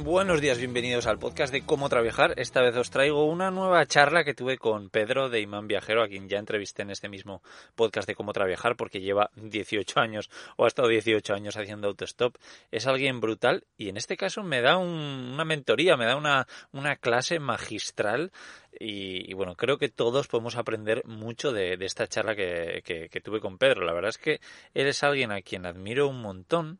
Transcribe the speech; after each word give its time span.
Buenos 0.00 0.40
días, 0.40 0.58
bienvenidos 0.58 1.08
al 1.08 1.18
podcast 1.18 1.52
de 1.52 1.62
Cómo 1.62 1.88
Traviajar. 1.88 2.34
Esta 2.36 2.62
vez 2.62 2.76
os 2.76 2.88
traigo 2.88 3.24
una 3.24 3.50
nueva 3.50 3.84
charla 3.84 4.22
que 4.22 4.32
tuve 4.32 4.56
con 4.56 4.90
Pedro 4.90 5.28
de 5.28 5.40
Imán 5.40 5.66
Viajero, 5.66 6.04
a 6.04 6.08
quien 6.08 6.28
ya 6.28 6.38
entrevisté 6.38 6.82
en 6.82 6.92
este 6.92 7.08
mismo 7.08 7.42
podcast 7.74 8.06
de 8.06 8.14
Cómo 8.14 8.32
Traviajar, 8.32 8.76
porque 8.76 9.00
lleva 9.00 9.32
18 9.34 9.98
años 9.98 10.30
o 10.56 10.64
ha 10.64 10.68
estado 10.68 10.86
18 10.86 11.34
años 11.34 11.56
haciendo 11.56 11.88
autostop. 11.88 12.36
Es 12.70 12.86
alguien 12.86 13.20
brutal 13.20 13.64
y 13.76 13.88
en 13.88 13.96
este 13.96 14.16
caso 14.16 14.44
me 14.44 14.60
da 14.60 14.76
una 14.76 15.44
mentoría, 15.44 15.96
me 15.96 16.06
da 16.06 16.14
una, 16.14 16.96
clase 17.00 17.40
magistral 17.40 18.30
y, 18.78 19.34
bueno, 19.34 19.56
creo 19.56 19.78
que 19.78 19.88
todos 19.88 20.28
podemos 20.28 20.54
aprender 20.54 21.04
mucho 21.06 21.50
de, 21.50 21.76
esta 21.80 22.06
charla 22.06 22.36
que, 22.36 22.82
que, 22.84 23.20
tuve 23.20 23.40
con 23.40 23.58
Pedro. 23.58 23.84
La 23.84 23.94
verdad 23.94 24.10
es 24.10 24.18
que 24.18 24.40
él 24.74 24.86
es 24.86 25.02
alguien 25.02 25.32
a 25.32 25.42
quien 25.42 25.66
admiro 25.66 26.08
un 26.08 26.22
montón 26.22 26.78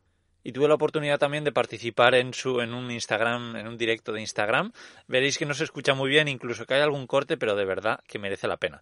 y 0.49 0.51
tuve 0.51 0.67
la 0.67 0.73
oportunidad 0.73 1.19
también 1.19 1.43
de 1.43 1.51
participar 1.51 2.15
en 2.15 2.33
su 2.33 2.59
en 2.59 2.73
un 2.73 2.89
Instagram, 2.89 3.55
en 3.55 3.67
un 3.67 3.77
directo 3.77 4.11
de 4.11 4.21
Instagram. 4.21 4.71
Veréis 5.07 5.37
que 5.37 5.45
no 5.45 5.53
se 5.53 5.63
escucha 5.63 5.93
muy 5.93 6.09
bien, 6.09 6.27
incluso 6.27 6.65
que 6.65 6.73
hay 6.73 6.81
algún 6.81 7.05
corte, 7.05 7.37
pero 7.37 7.55
de 7.55 7.65
verdad 7.65 7.99
que 8.07 8.17
merece 8.17 8.47
la 8.47 8.57
pena. 8.57 8.81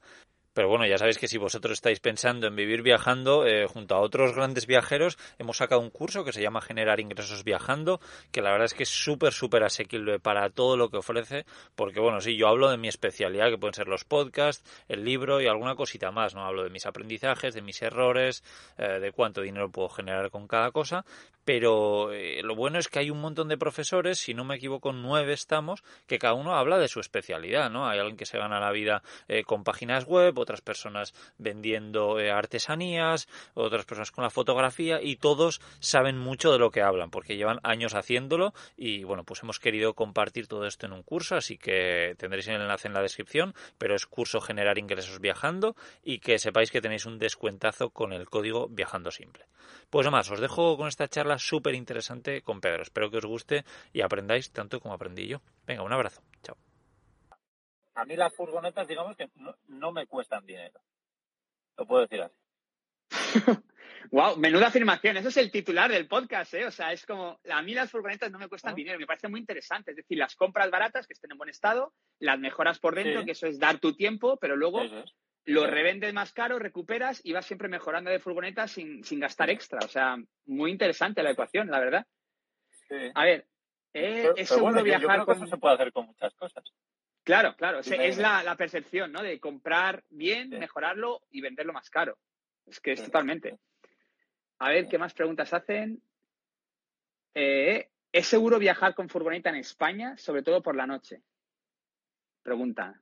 Pero 0.58 0.70
bueno, 0.70 0.88
ya 0.88 0.98
sabéis 0.98 1.20
que 1.20 1.28
si 1.28 1.38
vosotros 1.38 1.74
estáis 1.74 2.00
pensando 2.00 2.48
en 2.48 2.56
vivir 2.56 2.82
viajando, 2.82 3.46
eh, 3.46 3.68
junto 3.68 3.94
a 3.94 4.00
otros 4.00 4.34
grandes 4.34 4.66
viajeros, 4.66 5.16
hemos 5.38 5.58
sacado 5.58 5.82
un 5.82 5.92
curso 5.92 6.24
que 6.24 6.34
se 6.34 6.42
llama 6.42 6.62
Generar 6.62 7.00
Ingresos 7.00 7.44
Viajando, 7.44 8.00
que 8.32 8.42
la 8.42 8.50
verdad 8.50 8.66
es 8.66 8.74
que 8.74 8.82
es 8.82 8.90
súper, 8.90 9.34
súper 9.34 9.64
asequible 9.64 10.20
para 10.20 10.50
todo 10.50 10.76
lo 10.76 10.90
que 10.90 10.98
ofrece, 10.98 11.46
porque 11.76 12.00
bueno, 12.00 12.22
sí, 12.22 12.36
yo 12.38 12.48
hablo 12.48 12.72
de 12.72 12.78
mi 12.78 12.88
especialidad, 12.88 13.52
que 13.52 13.60
pueden 13.60 13.76
ser 13.76 13.88
los 13.88 14.04
podcasts, 14.04 14.64
el 14.88 15.06
libro 15.06 15.42
y 15.42 15.46
alguna 15.46 15.76
cosita 15.76 16.10
más, 16.10 16.34
¿no? 16.34 16.44
Hablo 16.44 16.64
de 16.64 16.72
mis 16.72 16.88
aprendizajes, 16.88 17.54
de 17.54 17.62
mis 17.62 17.80
errores, 17.84 18.44
eh, 18.80 19.00
de 19.00 19.12
cuánto 19.12 19.42
dinero 19.42 19.70
puedo 19.70 19.90
generar 19.90 20.32
con 20.32 20.48
cada 20.48 20.72
cosa, 20.72 21.06
pero 21.48 22.12
eh, 22.12 22.42
lo 22.44 22.58
bueno 22.58 22.78
es 22.78 22.90
que 22.90 23.00
hay 23.00 23.10
un 23.10 23.22
montón 23.22 23.48
de 23.48 23.58
profesores, 23.58 24.20
si 24.20 24.34
no 24.34 24.44
me 24.44 24.58
equivoco, 24.58 24.92
nueve 24.92 25.32
estamos, 25.32 25.82
que 26.06 26.20
cada 26.20 26.34
uno 26.34 26.58
habla 26.58 26.78
de 26.78 26.90
su 26.90 27.00
especialidad, 27.00 27.72
¿no? 27.72 27.88
Hay 27.88 28.00
alguien 28.00 28.18
que 28.18 28.26
se 28.26 28.38
gana 28.38 28.60
la 28.60 28.74
vida 28.74 29.02
con 29.46 29.64
páginas 29.64 30.04
web, 30.04 30.38
otras 30.38 30.60
personas 30.60 31.14
vendiendo 31.38 32.20
eh, 32.20 32.32
artesanías, 32.32 33.30
otras 33.54 33.86
personas 33.86 34.12
con 34.12 34.26
la 34.26 34.30
fotografía 34.30 35.02
y 35.02 35.16
todos 35.16 35.62
saben 35.80 36.18
mucho 36.18 36.52
de 36.52 36.60
lo 36.60 36.70
que 36.70 36.82
hablan 36.82 37.12
porque 37.12 37.38
llevan 37.38 37.62
años 37.64 37.96
haciéndolo 37.96 38.54
y 38.76 39.06
bueno, 39.06 39.24
pues 39.24 39.42
hemos 39.42 39.62
querido 39.62 39.94
compartir 39.94 40.48
todo 40.48 40.66
esto 40.66 40.86
en 40.86 40.92
un 40.92 41.02
curso, 41.02 41.38
así 41.38 41.58
que 41.58 42.14
tendréis 42.18 42.50
el 42.50 42.60
enlace 42.62 42.90
en 42.90 42.94
la 42.94 43.02
descripción, 43.02 43.56
pero 43.78 43.96
es 43.96 44.06
curso 44.06 44.42
generar 44.42 44.78
ingresos 44.78 45.22
viajando 45.22 45.78
y 46.04 46.20
que 46.20 46.40
sepáis 46.40 46.72
que 46.72 46.82
tenéis 46.82 47.06
un 47.06 47.20
descuentazo 47.20 47.92
con 47.92 48.12
el 48.12 48.30
código 48.30 48.68
viajando 48.68 49.12
simple. 49.12 49.46
Pues 49.90 50.06
nada 50.06 50.18
más, 50.18 50.30
os 50.30 50.42
dejo 50.42 50.76
con 50.76 50.90
esta 50.90 51.08
charla 51.08 51.37
súper 51.38 51.76
interesante 51.76 52.42
con 52.42 52.62
Pedro. 52.62 52.84
Espero 52.84 53.10
que 53.12 53.18
os 53.18 53.26
guste 53.26 53.66
y 53.94 54.02
aprendáis 54.02 54.52
tanto 54.52 54.80
como 54.80 54.94
aprendí 54.94 55.28
yo. 55.28 55.42
Venga, 55.66 55.84
un 55.84 55.94
abrazo. 55.94 56.22
Chao 56.44 56.58
a 57.98 58.06
mí 58.06 58.16
las 58.16 58.34
furgonetas, 58.34 58.88
digamos 58.88 59.18
que 59.18 59.30
no, 59.68 59.92
me 59.92 60.06
cuestan 60.06 60.46
dinero. 60.46 60.80
Lo 61.78 61.88
puedo 61.88 62.06
decir 62.06 62.22
así. 62.22 62.36
wow, 64.12 64.38
menuda 64.38 64.68
afirmación. 64.68 65.18
Eso 65.18 65.30
es 65.30 65.38
el 65.38 65.50
titular 65.50 65.92
del 65.92 66.08
podcast, 66.08 66.54
¿eh? 66.54 66.66
O 66.68 66.72
sea, 66.72 66.94
es 66.94 67.08
como, 67.08 67.40
a 67.50 67.62
mí 67.64 67.74
las 67.74 67.90
furgonetas 67.90 68.32
no 68.32 68.38
me 68.38 68.50
cuestan 68.50 68.76
dinero. 68.76 69.00
Me 69.00 69.08
parece 69.08 69.28
muy 69.28 69.40
interesante. 69.40 69.92
Es 69.92 69.98
decir, 69.98 70.16
las 70.16 70.36
compras 70.36 70.70
baratas, 70.70 71.08
que 71.08 71.14
estén 71.14 71.32
en 71.32 71.40
buen 71.40 71.50
estado, 71.50 71.92
las 72.20 72.38
mejoras 72.38 72.78
por 72.78 72.94
dentro, 72.94 73.26
que 73.26 73.32
eso 73.32 73.48
es 73.48 73.58
dar 73.58 73.80
tu 73.80 73.96
tiempo, 73.96 74.38
pero 74.38 74.56
luego 74.56 74.84
lo 75.48 75.66
revendes 75.66 76.14
más 76.14 76.34
caro, 76.34 76.60
recuperas 76.60 77.22
y 77.24 77.32
vas 77.32 77.46
siempre 77.46 77.70
mejorando 77.70 78.12
de 78.12 78.20
furgoneta 78.20 78.68
sin, 78.68 79.02
gastar 79.12 79.50
extra. 79.50 79.80
O 79.84 79.88
sea, 79.88 80.18
muy 80.46 80.72
interesante 80.72 81.24
la 81.24 81.32
ecuación, 81.32 81.72
la 81.72 81.80
verdad. 81.80 82.06
A 83.16 83.24
ver, 83.24 83.48
eh, 83.94 84.30
es 84.36 84.50
seguro 84.50 84.84
viajar 84.84 85.24
con... 85.24 85.38
eso 85.38 85.48
se 85.48 85.58
puede 85.58 85.76
hacer 85.76 85.94
con 85.94 86.08
muchas 86.08 86.34
cosas. 86.36 86.66
Claro, 87.24 87.56
claro. 87.56 87.80
Es 87.80 88.18
la, 88.18 88.56
percepción, 88.58 89.14
¿no? 89.14 89.24
De 89.24 89.40
comprar 89.40 90.04
bien, 90.10 90.50
mejorarlo 90.50 91.22
y 91.30 91.40
venderlo 91.40 91.72
más 91.72 91.90
caro. 91.90 92.18
Es 92.66 92.82
que 92.82 92.92
es 92.92 93.04
totalmente. 93.04 93.58
A 94.60 94.70
ver, 94.70 94.90
¿qué 94.90 94.98
más 94.98 95.14
preguntas 95.14 95.54
hacen? 95.54 96.04
Eh, 97.34 97.90
¿Es 98.12 98.28
seguro 98.28 98.60
viajar 98.60 98.96
con 98.96 99.08
furgoneta 99.08 99.50
en 99.50 99.58
España, 99.58 100.18
sobre 100.18 100.44
todo 100.44 100.62
por 100.62 100.76
la 100.76 100.88
noche? 100.88 101.22
Pregunta. 102.44 103.02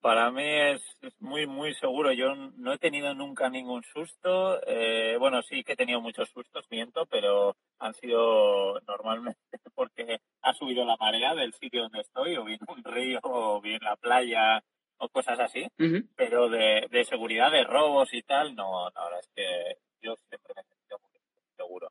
Para 0.00 0.30
mí 0.30 0.44
es, 0.44 0.82
muy, 1.18 1.46
muy 1.46 1.74
seguro. 1.74 2.12
Yo 2.12 2.34
no 2.34 2.72
he 2.72 2.78
tenido 2.78 3.14
nunca 3.14 3.48
ningún 3.48 3.82
susto. 3.82 4.60
Eh, 4.66 5.16
bueno, 5.18 5.42
sí 5.42 5.64
que 5.64 5.72
he 5.72 5.76
tenido 5.76 6.00
muchos 6.00 6.30
sustos, 6.30 6.64
miento, 6.70 7.06
pero 7.06 7.56
han 7.78 7.94
sido 7.94 8.80
normalmente 8.86 9.40
porque 9.74 10.20
ha 10.42 10.52
subido 10.54 10.84
la 10.84 10.96
marea 10.96 11.34
del 11.34 11.52
sitio 11.54 11.82
donde 11.82 12.00
estoy, 12.00 12.36
o 12.36 12.44
bien 12.44 12.60
un 12.68 12.84
río, 12.84 13.20
o 13.22 13.60
bien 13.60 13.80
la 13.82 13.96
playa, 13.96 14.62
o 14.98 15.08
cosas 15.08 15.40
así. 15.40 15.66
Pero 16.14 16.48
de, 16.48 16.86
de, 16.90 17.04
seguridad, 17.04 17.50
de 17.50 17.64
robos 17.64 18.12
y 18.12 18.22
tal, 18.22 18.54
no, 18.54 18.88
la 18.94 19.04
verdad 19.04 19.20
es 19.20 19.30
que 19.34 19.78
yo 20.02 20.16
siempre 20.28 20.52
me 20.54 20.62
he 20.62 20.64
sentido 20.64 21.00
muy 21.00 21.20
seguro. 21.56 21.90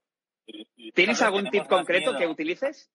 ¿Tienes 0.93 1.21
algún 1.21 1.49
tip 1.49 1.67
concreto 1.67 2.17
que 2.17 2.27
utilices? 2.27 2.89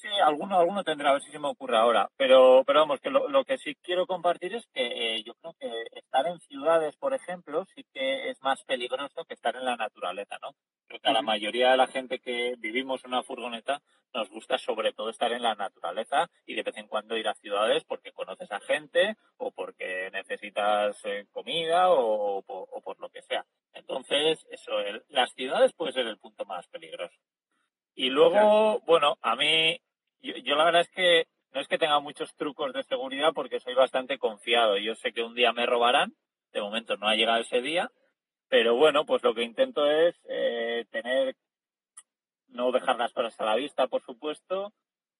Sí, 0.00 0.08
alguno, 0.24 0.58
alguno 0.58 0.82
tendrá, 0.82 1.10
a 1.10 1.12
ver 1.12 1.22
si 1.22 1.30
se 1.30 1.38
me 1.38 1.48
ocurre 1.48 1.76
ahora. 1.76 2.10
Pero, 2.16 2.64
pero 2.64 2.80
vamos, 2.80 3.00
que 3.00 3.10
lo, 3.10 3.44
que 3.44 3.58
sí 3.58 3.74
quiero 3.82 4.06
compartir 4.06 4.54
es 4.54 4.66
que 4.72 5.16
eh, 5.16 5.22
yo 5.24 5.34
creo 5.34 5.54
que 5.60 5.98
estar 5.98 6.26
en 6.26 6.40
ciudades, 6.40 6.96
por 6.96 7.12
ejemplo, 7.12 7.66
sí 7.74 7.84
que 7.92 8.30
es 8.30 8.40
más 8.40 8.64
peligroso 8.64 9.26
que 9.26 9.34
estar 9.34 9.54
en 9.56 9.66
la 9.66 9.76
naturaleza, 9.76 10.38
¿no? 10.40 10.54
Creo 10.86 11.00
que 11.00 11.08
a 11.10 11.12
la 11.12 11.20
mayoría 11.20 11.72
de 11.72 11.76
la 11.76 11.86
gente 11.86 12.18
que 12.18 12.54
vivimos 12.56 13.04
en 13.04 13.10
una 13.12 13.22
furgoneta 13.22 13.82
nos 14.14 14.30
gusta 14.30 14.56
sobre 14.56 14.94
todo 14.94 15.10
estar 15.10 15.32
en 15.32 15.42
la 15.42 15.54
naturaleza 15.54 16.30
y 16.46 16.54
de 16.54 16.62
vez 16.62 16.78
en 16.78 16.88
cuando 16.88 17.18
ir 17.18 17.28
a 17.28 17.34
ciudades 17.34 17.84
porque 17.84 18.12
conoces 18.12 18.50
a 18.52 18.60
gente 18.60 19.16
o 19.36 19.50
porque 19.50 20.08
necesitas 20.12 20.96
eh, 21.04 21.26
comida 21.30 21.90
o, 21.90 22.38
o, 22.38 22.80
por 22.80 22.98
lo 23.00 23.10
que 23.10 23.20
sea. 23.20 23.44
Entonces, 23.74 24.46
eso, 24.50 24.72
las 25.08 25.30
ciudades 25.34 25.74
puede 25.74 25.92
ser 25.92 26.06
el 26.06 26.16
punto 26.16 26.46
más 26.46 26.66
peligroso. 26.68 27.18
Y 27.94 28.08
luego, 28.08 28.80
bueno, 28.86 29.18
a 29.20 29.36
mí 29.36 29.78
yo, 30.22 30.56
la 30.56 30.64
verdad 30.64 30.82
es 30.82 30.90
que 30.90 31.26
no 31.52 31.60
es 31.60 31.68
que 31.68 31.78
tenga 31.78 31.98
muchos 32.00 32.34
trucos 32.36 32.72
de 32.72 32.84
seguridad 32.84 33.32
porque 33.34 33.60
soy 33.60 33.74
bastante 33.74 34.18
confiado. 34.18 34.76
Yo 34.78 34.94
sé 34.94 35.12
que 35.12 35.22
un 35.22 35.34
día 35.34 35.52
me 35.52 35.66
robarán, 35.66 36.14
de 36.52 36.60
momento 36.60 36.96
no 36.96 37.08
ha 37.08 37.14
llegado 37.14 37.40
ese 37.40 37.60
día, 37.60 37.90
pero 38.48 38.76
bueno, 38.76 39.04
pues 39.04 39.22
lo 39.22 39.34
que 39.34 39.42
intento 39.42 39.90
es 39.90 40.16
eh, 40.28 40.84
tener, 40.90 41.36
no 42.48 42.72
dejar 42.72 42.96
las 42.98 43.12
cosas 43.12 43.38
a 43.40 43.44
la 43.44 43.56
vista, 43.56 43.86
por 43.88 44.02
supuesto, 44.02 44.72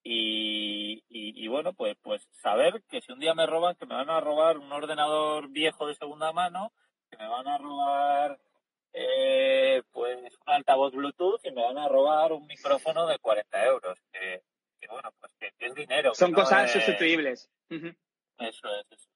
y, 0.02 1.04
y, 1.08 1.46
bueno, 1.48 1.74
pues, 1.74 1.96
pues 2.02 2.26
saber 2.40 2.82
que 2.88 3.02
si 3.02 3.12
un 3.12 3.20
día 3.20 3.34
me 3.34 3.46
roban, 3.46 3.76
que 3.76 3.84
me 3.84 3.94
van 3.94 4.08
a 4.08 4.20
robar 4.20 4.56
un 4.56 4.72
ordenador 4.72 5.48
viejo 5.50 5.86
de 5.86 5.94
segunda 5.94 6.32
mano, 6.32 6.72
que 7.10 7.18
me 7.18 7.28
van 7.28 7.46
a 7.46 7.58
robar 7.58 8.38
eh, 8.92 9.82
pues 9.92 10.18
un 10.46 10.52
altavoz 10.52 10.92
Bluetooth 10.94 11.44
y 11.44 11.50
me 11.50 11.62
van 11.62 11.78
a 11.78 11.88
robar 11.88 12.32
un 12.32 12.46
micrófono 12.46 13.06
de 13.06 13.18
40 13.18 13.66
euros. 13.66 13.98
Que, 14.10 14.42
bueno, 14.90 15.12
pues 15.20 15.32
que, 15.38 15.66
es 15.66 15.74
dinero. 15.74 16.14
Son 16.14 16.32
cosas 16.32 16.72
sustituibles. 16.72 17.50
Eso 17.68 18.68
es, 18.90 19.08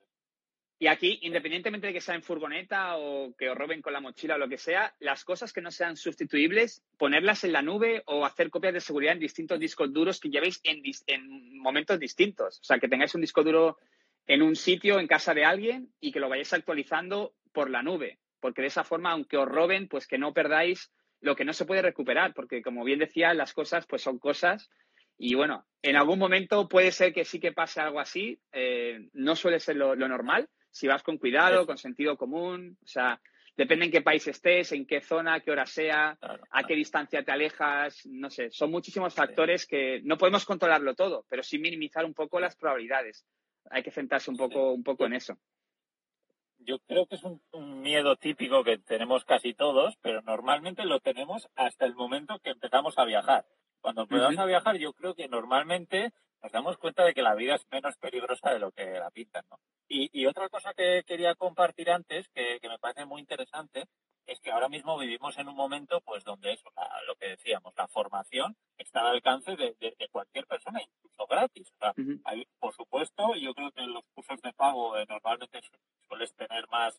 Y 0.78 0.86
aquí, 0.86 1.18
independientemente 1.22 1.86
de 1.88 1.92
que 1.92 2.00
sea 2.00 2.14
en 2.14 2.22
furgoneta 2.22 2.96
o 2.96 3.34
que 3.36 3.48
os 3.48 3.56
roben 3.56 3.82
con 3.82 3.92
la 3.92 4.00
mochila 4.00 4.34
o 4.34 4.38
lo 4.38 4.48
que 4.48 4.58
sea, 4.58 4.94
las 5.00 5.24
cosas 5.24 5.52
que 5.52 5.62
no 5.62 5.70
sean 5.70 5.96
sustituibles, 5.96 6.82
ponerlas 6.98 7.44
en 7.44 7.52
la 7.52 7.62
nube 7.62 8.02
o 8.06 8.24
hacer 8.24 8.50
copias 8.50 8.74
de 8.74 8.80
seguridad 8.80 9.14
en 9.14 9.20
distintos 9.20 9.58
discos 9.58 9.92
duros 9.92 10.20
que 10.20 10.30
llevéis 10.30 10.60
en, 10.62 10.82
en 11.06 11.58
momentos 11.58 11.98
distintos. 11.98 12.60
O 12.60 12.64
sea, 12.64 12.78
que 12.78 12.88
tengáis 12.88 13.14
un 13.14 13.20
disco 13.20 13.42
duro 13.42 13.78
en 14.26 14.42
un 14.42 14.56
sitio, 14.56 14.98
en 14.98 15.06
casa 15.06 15.34
de 15.34 15.44
alguien, 15.44 15.92
y 16.00 16.12
que 16.12 16.20
lo 16.20 16.28
vayáis 16.28 16.52
actualizando 16.52 17.34
por 17.52 17.70
la 17.70 17.82
nube 17.82 18.18
porque 18.44 18.60
de 18.60 18.68
esa 18.68 18.84
forma, 18.84 19.10
aunque 19.10 19.38
os 19.38 19.48
roben, 19.48 19.88
pues 19.88 20.06
que 20.06 20.18
no 20.18 20.34
perdáis 20.34 20.92
lo 21.22 21.34
que 21.34 21.46
no 21.46 21.54
se 21.54 21.64
puede 21.64 21.80
recuperar, 21.80 22.34
porque 22.34 22.60
como 22.60 22.84
bien 22.84 22.98
decía, 22.98 23.32
las 23.32 23.54
cosas 23.54 23.86
pues 23.86 24.02
son 24.02 24.18
cosas 24.18 24.68
y 25.16 25.34
bueno, 25.34 25.66
en 25.82 25.96
algún 25.96 26.18
momento 26.18 26.68
puede 26.68 26.92
ser 26.92 27.12
que 27.12 27.24
sí 27.24 27.38
que 27.38 27.52
pase 27.52 27.80
algo 27.80 28.00
así, 28.00 28.40
eh, 28.52 29.08
no 29.12 29.36
suele 29.36 29.60
ser 29.60 29.76
lo, 29.76 29.94
normal, 29.96 30.48
si 30.70 30.86
vas 30.86 31.02
con 31.02 31.18
cuidado, 31.18 31.66
con 31.66 31.78
sentido 31.78 32.16
común, 32.16 32.78
o 32.82 32.86
sea, 32.86 33.20
depende 33.56 33.84
en 33.84 33.90
qué 33.92 34.02
país 34.02 34.26
estés, 34.26 34.72
en 34.72 34.86
qué 34.86 35.00
zona, 35.00 35.40
qué 35.40 35.50
hora 35.50 35.66
sea, 35.66 36.18
a 36.50 36.64
qué 36.64 36.74
distancia 36.74 37.24
te 37.24 37.32
alejas, 37.32 38.06
no 38.06 38.30
sé, 38.30 38.50
son 38.50 38.70
muchísimos 38.70 39.14
factores 39.14 39.66
que 39.66 40.00
no 40.04 40.18
podemos 40.18 40.44
controlarlo 40.44 40.94
todo, 40.94 41.26
pero 41.28 41.42
sí 41.42 41.58
minimizar 41.58 42.04
un 42.04 42.14
poco 42.14 42.40
las 42.40 42.56
probabilidades. 42.56 43.24
Hay 43.70 43.82
que 43.82 43.90
centrarse 43.90 44.30
un 44.30 44.36
poco, 44.36 44.72
un 44.72 44.82
poco 44.82 45.06
en 45.06 45.14
eso. 45.14 45.38
Yo 46.58 46.78
creo 46.80 47.06
que 47.06 47.16
es 47.16 47.22
un, 47.24 47.82
miedo 47.82 48.16
típico 48.16 48.64
que 48.64 48.78
tenemos 48.78 49.24
casi 49.24 49.52
todos, 49.52 49.96
pero 50.00 50.22
normalmente 50.22 50.84
lo 50.86 51.00
tenemos 51.00 51.48
hasta 51.54 51.84
el 51.84 51.94
momento 51.94 52.38
que 52.38 52.50
empezamos 52.50 52.98
a 52.98 53.04
viajar. 53.04 53.44
Cuando 53.84 54.04
empezamos 54.04 54.38
a 54.38 54.46
viajar, 54.46 54.76
yo 54.78 54.94
creo 54.94 55.14
que 55.14 55.28
normalmente 55.28 56.10
nos 56.42 56.50
damos 56.50 56.78
cuenta 56.78 57.04
de 57.04 57.12
que 57.12 57.20
la 57.20 57.34
vida 57.34 57.56
es 57.56 57.66
menos 57.70 57.98
peligrosa 57.98 58.50
de 58.50 58.58
lo 58.58 58.72
que 58.72 58.82
la 58.92 59.10
pintan, 59.10 59.44
¿no? 59.50 59.60
Y, 59.86 60.24
otra 60.24 60.48
cosa 60.48 60.72
que 60.72 61.02
quería 61.06 61.34
compartir 61.34 61.90
antes, 61.90 62.26
que, 62.30 62.58
me 62.62 62.78
parece 62.78 63.04
muy 63.04 63.20
interesante, 63.20 63.84
es 64.24 64.40
que 64.40 64.50
ahora 64.50 64.70
mismo 64.70 64.98
vivimos 64.98 65.36
en 65.36 65.48
un 65.48 65.54
momento, 65.54 66.00
pues, 66.00 66.24
donde 66.24 66.54
eso, 66.54 66.70
lo 67.06 67.14
que 67.16 67.28
decíamos, 67.28 67.74
la 67.76 67.86
formación 67.86 68.56
está 68.78 69.00
al 69.00 69.16
alcance 69.16 69.54
de, 69.54 69.76
cualquier 70.10 70.46
persona, 70.46 70.80
incluso 70.80 71.26
gratis. 71.26 71.70
por 72.58 72.74
supuesto, 72.74 73.34
yo 73.36 73.52
creo 73.52 73.70
que 73.70 73.82
en 73.82 73.92
los 73.92 74.04
cursos 74.14 74.40
de 74.40 74.54
pago 74.54 74.96
eh, 74.96 75.04
normalmente 75.06 75.60
sueles 76.08 76.34
tener 76.36 76.66
más, 76.68 76.98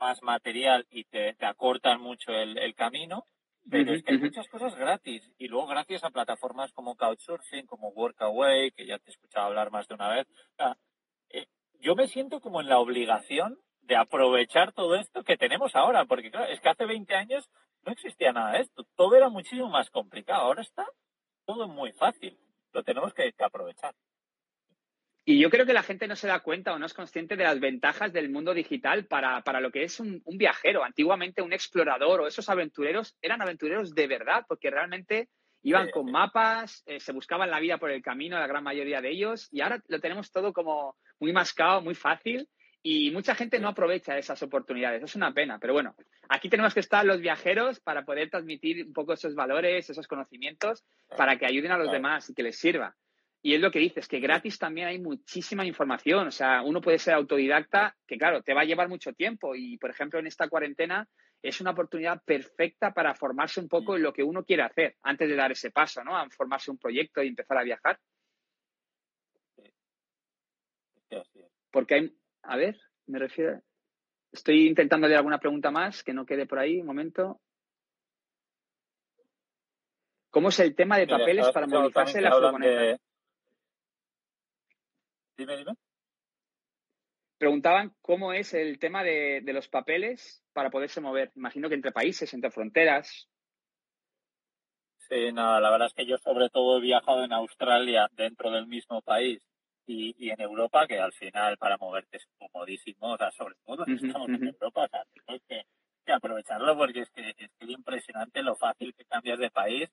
más 0.00 0.22
material 0.22 0.86
y 0.88 1.04
te, 1.04 1.36
acortan 1.44 2.00
mucho 2.00 2.32
el 2.32 2.74
camino, 2.74 3.26
pero 3.70 3.92
es 3.92 4.02
que 4.02 4.12
hay 4.12 4.18
muchas 4.18 4.48
cosas 4.48 4.74
gratis. 4.76 5.30
Y 5.38 5.48
luego, 5.48 5.66
gracias 5.66 6.04
a 6.04 6.10
plataformas 6.10 6.72
como 6.72 6.96
Couchsurfing, 6.96 7.66
como 7.66 7.88
Workaway, 7.88 8.70
que 8.72 8.86
ya 8.86 8.98
te 8.98 9.10
he 9.10 9.12
escuchado 9.12 9.46
hablar 9.46 9.70
más 9.70 9.88
de 9.88 9.94
una 9.94 10.08
vez, 10.08 10.26
eh, 11.30 11.46
yo 11.80 11.94
me 11.94 12.08
siento 12.08 12.40
como 12.40 12.60
en 12.60 12.68
la 12.68 12.78
obligación 12.78 13.58
de 13.82 13.96
aprovechar 13.96 14.72
todo 14.72 14.96
esto 14.96 15.22
que 15.24 15.36
tenemos 15.36 15.74
ahora. 15.74 16.04
Porque, 16.04 16.30
claro, 16.30 16.46
es 16.52 16.60
que 16.60 16.68
hace 16.68 16.86
20 16.86 17.14
años 17.14 17.48
no 17.84 17.92
existía 17.92 18.32
nada 18.32 18.52
de 18.52 18.60
esto. 18.60 18.84
Todo 18.94 19.16
era 19.16 19.28
muchísimo 19.28 19.68
más 19.68 19.90
complicado. 19.90 20.42
Ahora 20.42 20.62
está 20.62 20.86
todo 21.44 21.68
muy 21.68 21.92
fácil. 21.92 22.38
Lo 22.72 22.82
tenemos 22.82 23.14
que 23.14 23.32
aprovechar. 23.38 23.94
Y 25.28 25.40
yo 25.40 25.50
creo 25.50 25.66
que 25.66 25.72
la 25.72 25.82
gente 25.82 26.06
no 26.06 26.14
se 26.14 26.28
da 26.28 26.38
cuenta 26.38 26.72
o 26.72 26.78
no 26.78 26.86
es 26.86 26.94
consciente 26.94 27.34
de 27.34 27.42
las 27.42 27.58
ventajas 27.58 28.12
del 28.12 28.30
mundo 28.30 28.54
digital 28.54 29.06
para, 29.06 29.60
lo 29.60 29.72
que 29.72 29.82
es 29.82 29.98
un, 29.98 30.22
viajero. 30.24 30.84
Antiguamente 30.84 31.42
un 31.42 31.52
explorador 31.52 32.20
o 32.20 32.28
esos 32.28 32.48
aventureros 32.48 33.16
eran 33.20 33.42
aventureros 33.42 33.92
de 33.92 34.06
verdad, 34.06 34.44
porque 34.46 34.70
realmente 34.70 35.28
iban 35.64 35.90
con 35.90 36.12
mapas, 36.12 36.84
eh, 36.86 37.00
se 37.00 37.12
buscaban 37.12 37.50
la 37.50 37.58
vida 37.58 37.76
por 37.78 37.90
el 37.90 38.02
camino, 38.02 38.38
la 38.38 38.46
gran 38.46 38.62
mayoría 38.62 39.00
de 39.00 39.10
ellos, 39.10 39.48
y 39.50 39.62
ahora 39.62 39.82
lo 39.88 39.98
tenemos 39.98 40.30
todo 40.30 40.52
como 40.52 40.96
muy 41.18 41.32
mascado, 41.32 41.82
muy 41.82 41.96
fácil, 41.96 42.48
y 42.80 43.10
mucha 43.10 43.34
gente 43.34 43.58
no 43.58 43.66
aprovecha 43.66 44.16
esas 44.16 44.40
oportunidades. 44.44 45.02
Es 45.02 45.16
una 45.16 45.34
pena, 45.34 45.58
pero 45.58 45.72
bueno, 45.72 45.96
aquí 46.28 46.48
tenemos 46.48 46.72
que 46.72 46.78
estar 46.78 47.04
los 47.04 47.20
viajeros 47.20 47.80
para 47.80 48.04
poder 48.04 48.30
transmitir 48.30 48.86
un 48.86 48.92
poco 48.92 49.14
esos 49.14 49.34
valores, 49.34 49.90
esos 49.90 50.06
conocimientos, 50.06 50.84
para 51.16 51.36
que 51.36 51.46
ayuden 51.46 51.72
a 51.72 51.78
los 51.78 51.90
demás 51.90 52.30
y 52.30 52.34
que 52.34 52.44
les 52.44 52.56
sirva. 52.56 52.94
Y 53.46 53.54
es 53.54 53.60
lo 53.60 53.70
que 53.70 53.78
dices, 53.78 54.08
que 54.08 54.18
gratis 54.18 54.58
también 54.58 54.88
hay 54.88 54.98
muchísima 54.98 55.64
información. 55.64 56.26
O 56.26 56.30
sea, 56.32 56.62
uno 56.62 56.80
puede 56.80 56.98
ser 56.98 57.14
autodidacta, 57.14 57.96
que 58.04 58.18
claro, 58.18 58.42
te 58.42 58.52
va 58.52 58.62
a 58.62 58.64
llevar 58.64 58.88
mucho 58.88 59.12
tiempo. 59.12 59.54
Y, 59.54 59.78
por 59.78 59.88
ejemplo, 59.88 60.18
en 60.18 60.26
esta 60.26 60.48
cuarentena 60.48 61.08
es 61.40 61.60
una 61.60 61.70
oportunidad 61.70 62.20
perfecta 62.24 62.92
para 62.92 63.14
formarse 63.14 63.60
un 63.60 63.68
poco 63.68 63.94
en 63.94 64.02
lo 64.02 64.12
que 64.12 64.24
uno 64.24 64.44
quiere 64.44 64.64
hacer 64.64 64.96
antes 65.00 65.28
de 65.28 65.36
dar 65.36 65.52
ese 65.52 65.70
paso, 65.70 66.02
¿no? 66.02 66.16
A 66.16 66.28
formarse 66.28 66.72
un 66.72 66.78
proyecto 66.78 67.22
y 67.22 67.28
empezar 67.28 67.58
a 67.58 67.62
viajar. 67.62 68.00
Porque 71.70 71.94
hay, 71.94 72.16
a 72.42 72.56
ver, 72.56 72.76
me 73.06 73.20
refiero, 73.20 73.62
estoy 74.32 74.66
intentando 74.66 75.06
leer 75.06 75.18
alguna 75.18 75.38
pregunta 75.38 75.70
más 75.70 76.02
que 76.02 76.12
no 76.12 76.26
quede 76.26 76.46
por 76.46 76.58
ahí, 76.58 76.80
un 76.80 76.86
momento. 76.86 77.40
¿Cómo 80.30 80.48
es 80.48 80.58
el 80.58 80.74
tema 80.74 80.98
de 80.98 81.06
papeles 81.06 81.48
para 81.52 81.68
movilizarse 81.68 82.20
la 82.20 82.32
furgoneta? 82.32 83.00
Dime, 85.36 85.56
dime. 85.56 85.74
Preguntaban 87.38 87.94
cómo 88.00 88.32
es 88.32 88.54
el 88.54 88.78
tema 88.78 89.04
de, 89.04 89.42
los 89.46 89.68
papeles 89.68 90.42
para 90.54 90.70
poderse 90.70 91.02
mover. 91.02 91.30
Imagino 91.34 91.68
que 91.68 91.74
entre 91.74 91.92
países, 91.92 92.32
entre 92.32 92.50
fronteras. 92.50 93.28
Sí, 94.96 95.32
nada, 95.32 95.60
la 95.60 95.70
verdad 95.70 95.88
es 95.88 95.94
que 95.94 96.06
yo 96.06 96.16
sobre 96.16 96.48
todo 96.48 96.78
he 96.78 96.80
viajado 96.80 97.22
en 97.22 97.32
Australia 97.32 98.08
dentro 98.12 98.50
del 98.50 98.66
mismo 98.66 99.02
país 99.02 99.46
y, 99.86 100.30
en 100.30 100.40
Europa, 100.40 100.86
que 100.86 100.98
al 100.98 101.12
final 101.12 101.58
para 101.58 101.76
moverte 101.76 102.16
es 102.16 102.26
comodísimo, 102.38 103.12
o 103.12 103.16
sea, 103.16 103.30
sobre 103.30 103.54
todo 103.64 103.84
si 103.84 103.92
estamos 103.92 104.28
en 104.30 104.48
Europa, 104.48 104.84
o 104.84 104.88
sea, 104.88 105.04
hay 105.26 105.40
que, 105.40 105.62
aprovecharlo 106.12 106.76
porque 106.76 107.00
es 107.00 107.10
que 107.10 107.34
es 107.38 107.68
impresionante 107.68 108.42
lo 108.42 108.56
fácil 108.56 108.94
que 108.94 109.04
cambias 109.04 109.38
de 109.38 109.50
país. 109.50 109.90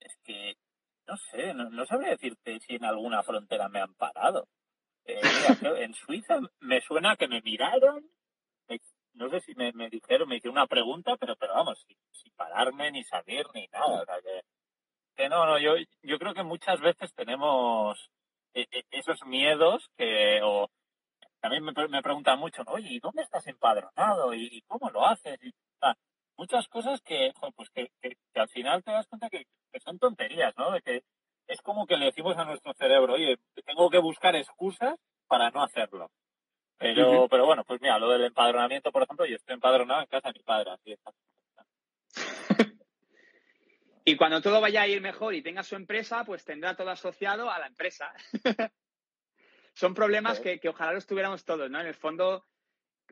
Es 0.00 0.16
que, 0.24 0.56
no 1.06 1.16
sé, 1.16 1.54
no, 1.54 1.70
no 1.70 1.86
sabría 1.86 2.10
decirte 2.10 2.58
si 2.60 2.74
en 2.74 2.84
alguna 2.84 3.22
frontera 3.22 3.68
me 3.68 3.80
han 3.80 3.94
parado. 3.94 4.48
Eh, 5.04 5.20
en 5.78 5.94
Suiza 5.94 6.40
me 6.60 6.80
suena 6.80 7.16
que 7.16 7.28
me 7.28 7.40
miraron, 7.42 8.08
no 9.14 9.28
sé 9.28 9.40
si 9.40 9.54
me, 9.54 9.72
dijeron, 9.90 10.28
me 10.28 10.36
hicieron 10.36 10.56
una 10.56 10.66
pregunta, 10.66 11.16
pero, 11.16 11.36
pero 11.36 11.54
vamos, 11.54 11.84
sin, 12.12 12.32
pararme 12.36 12.90
ni 12.90 13.04
salir 13.04 13.46
ni 13.54 13.66
nada. 13.68 14.04
que, 15.16 15.28
no, 15.28 15.46
no, 15.46 15.58
yo, 15.58 15.74
yo 16.02 16.18
creo 16.18 16.32
que 16.32 16.42
muchas 16.42 16.80
veces 16.80 17.12
tenemos 17.14 18.10
e, 18.54 18.62
e, 18.70 18.84
esos 18.90 19.24
miedos 19.26 19.90
que, 19.96 20.40
o 20.42 20.70
también 21.40 21.64
me, 21.64 21.72
me 21.88 22.02
preguntan 22.02 22.38
mucho, 22.38 22.62
oye, 22.66 22.88
¿y 22.90 23.00
dónde 23.00 23.22
estás 23.22 23.46
empadronado? 23.46 24.32
¿Y, 24.34 24.62
cómo 24.66 24.90
lo 24.90 25.06
haces? 25.06 25.38
muchas 26.36 26.66
cosas 26.68 27.02
que, 27.02 27.34
pues 27.54 27.68
que, 27.68 27.92
que, 28.00 28.16
al 28.34 28.48
final 28.48 28.82
te 28.82 28.92
das 28.92 29.06
cuenta 29.08 29.28
que, 29.28 29.44
que 29.70 29.80
son 29.80 29.98
tonterías, 29.98 30.54
¿no? 30.56 30.70
De 30.70 30.80
que 30.80 31.04
es 31.50 31.60
como 31.62 31.86
que 31.86 31.96
le 31.96 32.06
decimos 32.06 32.36
a 32.38 32.44
nuestro 32.44 32.72
cerebro, 32.74 33.14
oye, 33.14 33.38
tengo 33.66 33.90
que 33.90 33.98
buscar 33.98 34.36
excusas 34.36 34.98
para 35.26 35.50
no 35.50 35.62
hacerlo. 35.62 36.10
Pero, 36.78 37.28
pero 37.28 37.44
bueno, 37.44 37.64
pues 37.64 37.80
mira, 37.80 37.98
lo 37.98 38.08
del 38.08 38.24
empadronamiento, 38.24 38.90
por 38.92 39.02
ejemplo, 39.02 39.26
yo 39.26 39.36
estoy 39.36 39.54
empadronado 39.54 40.00
en 40.00 40.06
casa 40.06 40.28
de 40.28 40.38
mi 40.38 40.44
padre, 40.44 40.70
así 40.70 40.92
está. 40.92 41.12
y 44.04 44.16
cuando 44.16 44.40
todo 44.40 44.60
vaya 44.60 44.82
a 44.82 44.86
ir 44.86 45.00
mejor 45.00 45.34
y 45.34 45.42
tenga 45.42 45.62
su 45.62 45.74
empresa, 45.74 46.24
pues 46.24 46.44
tendrá 46.44 46.74
todo 46.76 46.88
asociado 46.88 47.50
a 47.50 47.58
la 47.58 47.66
empresa. 47.66 48.14
Son 49.74 49.92
problemas 49.92 50.40
que, 50.40 50.58
que, 50.60 50.68
ojalá 50.68 50.92
los 50.92 51.06
tuviéramos 51.06 51.44
todos, 51.44 51.68
¿no? 51.68 51.80
En 51.80 51.86
el 51.86 51.94
fondo, 51.94 52.46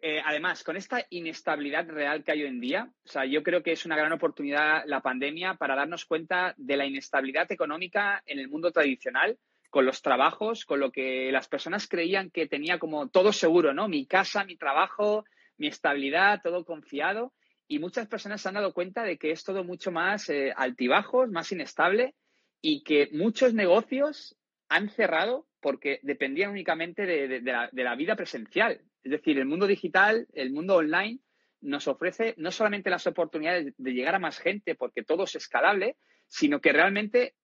eh, 0.03 0.21
además, 0.25 0.65
con 0.65 0.77
esta 0.77 1.05
inestabilidad 1.11 1.89
real 1.89 2.25
que 2.25 2.33
hay 2.33 2.43
hoy 2.43 2.49
en 2.49 2.61
día, 2.61 2.91
o 3.05 3.09
sea, 3.09 3.25
yo 3.25 3.43
creo 3.43 3.63
que 3.63 3.73
es 3.73 3.85
una 3.87 3.97
gran 3.97 4.13
oportunidad 4.13 4.85
la 4.87 5.01
pandemia 5.01 5.55
para 5.55 5.75
darnos 5.75 6.05
cuenta 6.05 6.55
de 6.57 6.77
la 6.77 6.87
inestabilidad 6.87 7.51
económica 7.51 8.23
en 8.27 8.39
el 8.39 8.49
mundo 8.49 8.71
tradicional, 8.71 9.39
con 9.71 9.85
los 9.85 10.03
trabajos, 10.03 10.65
con 10.65 10.81
lo 10.81 10.91
que 10.91 11.31
las 11.33 11.49
personas 11.49 11.89
creían 11.89 12.31
que 12.31 12.47
tenía 12.47 12.79
como 12.79 13.09
todo 13.09 13.33
seguro, 13.33 13.75
¿no? 13.75 13.89
Mi 13.89 14.07
casa, 14.07 14.45
mi 14.45 14.57
trabajo, 14.57 15.25
mi 15.57 15.67
estabilidad, 15.67 16.41
todo 16.43 16.65
confiado. 16.65 17.33
Y 17.67 17.79
muchas 17.79 18.07
personas 18.07 18.41
se 18.41 18.49
han 18.49 18.55
dado 18.55 18.73
cuenta 18.73 19.03
de 19.03 19.19
que 19.19 19.31
es 19.31 19.45
todo 19.45 19.65
mucho 19.65 19.93
más 19.93 20.31
eh, 20.31 20.55
altibajos, 20.57 21.31
más 21.31 21.53
inestable 21.53 22.15
y 22.63 22.83
que 22.83 23.11
muchos 23.13 23.53
negocios 23.53 24.37
han 24.71 24.89
cerrado 24.89 25.47
porque 25.61 26.01
dependían 26.03 26.51
únicamente 26.51 27.05
de 27.05 27.85
la 27.85 27.95
vida 27.97 28.17
presencial. 28.17 28.81
Es 29.03 29.13
decir, 29.13 29.39
el 29.39 29.47
mundo 29.47 29.67
digital, 29.67 30.27
el 30.33 30.53
mundo 30.53 30.77
online, 30.77 31.21
nos 31.61 31.89
ofrece 31.89 32.35
no 32.37 32.51
solamente 32.51 32.91
las 32.91 33.07
oportunidades 33.07 33.75
de 33.77 33.93
llegar 33.93 34.15
a 34.15 34.21
más 34.21 34.39
gente 34.39 34.75
porque 34.75 35.03
todo 35.03 35.25
es 35.25 35.35
escalable, 35.35 35.97
sino 36.27 36.61
que 36.61 36.73
realmente. 36.73 37.35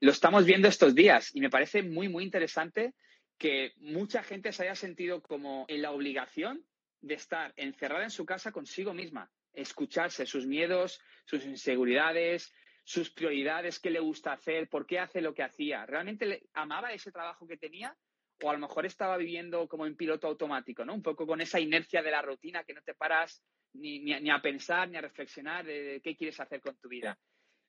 Lo 0.00 0.10
estamos 0.10 0.44
viendo 0.44 0.68
estos 0.68 0.94
días 0.94 1.34
y 1.34 1.40
me 1.40 1.50
parece 1.50 1.82
muy, 1.82 2.08
muy 2.08 2.24
interesante 2.24 2.94
que 3.38 3.72
mucha 3.78 4.22
gente 4.22 4.52
se 4.52 4.64
haya 4.64 4.74
sentido 4.74 5.22
como 5.22 5.64
en 5.68 5.82
la 5.82 5.92
obligación 5.92 6.64
de 7.00 7.14
estar 7.14 7.52
encerrada 7.56 8.04
en 8.04 8.10
su 8.10 8.24
casa 8.24 8.52
consigo 8.52 8.94
misma, 8.94 9.30
escucharse 9.52 10.26
sus 10.26 10.46
miedos, 10.46 11.00
sus 11.24 11.44
inseguridades, 11.44 12.52
sus 12.84 13.10
prioridades, 13.10 13.80
qué 13.80 13.90
le 13.90 13.98
gusta 13.98 14.32
hacer, 14.32 14.68
por 14.68 14.86
qué 14.86 14.98
hace 14.98 15.22
lo 15.22 15.34
que 15.34 15.42
hacía. 15.42 15.86
¿Realmente 15.86 16.46
amaba 16.52 16.92
ese 16.92 17.10
trabajo 17.10 17.46
que 17.46 17.56
tenía? 17.56 17.96
O 18.42 18.50
a 18.50 18.52
lo 18.52 18.58
mejor 18.58 18.84
estaba 18.84 19.16
viviendo 19.16 19.66
como 19.68 19.86
en 19.86 19.96
piloto 19.96 20.26
automático, 20.26 20.84
¿no? 20.84 20.94
Un 20.94 21.02
poco 21.02 21.26
con 21.26 21.40
esa 21.40 21.58
inercia 21.58 22.02
de 22.02 22.10
la 22.10 22.20
rutina 22.20 22.62
que 22.64 22.74
no 22.74 22.82
te 22.82 22.94
paras 22.94 23.42
ni, 23.72 24.30
a 24.30 24.42
pensar 24.42 24.88
ni 24.88 24.98
a 24.98 25.00
reflexionar 25.00 25.64
de, 25.64 26.00
qué 26.04 26.14
quieres 26.14 26.38
hacer 26.40 26.60
con 26.60 26.76
tu 26.76 26.88
vida. 26.88 27.18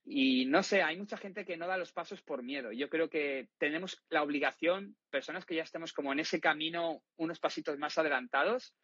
Y 0.03 0.45
no 0.45 0.61
sé, 0.61 0.83
hay 0.83 0.97
mucha 0.97 1.17
gente 1.17 1.45
que 1.45 1.57
no 1.57 1.65
da 1.65 1.77
los 1.77 1.93
pasos 1.93 2.21
por 2.21 2.43
miedo. 2.43 2.71
Yo 2.73 2.89
creo 2.89 3.09
que 3.09 3.47
tenemos 3.57 4.03
la 4.09 4.21
obligación, 4.21 4.97
personas 5.09 5.45
que 5.45 5.55
ya 5.55 5.63
estemos 5.63 5.93
como 5.93 6.11
en 6.11 6.19
ese 6.19 6.41
camino 6.41 7.01
unos 7.15 7.39
pasitos 7.39 7.79
más 7.79 7.97
adelantados, 7.97 8.75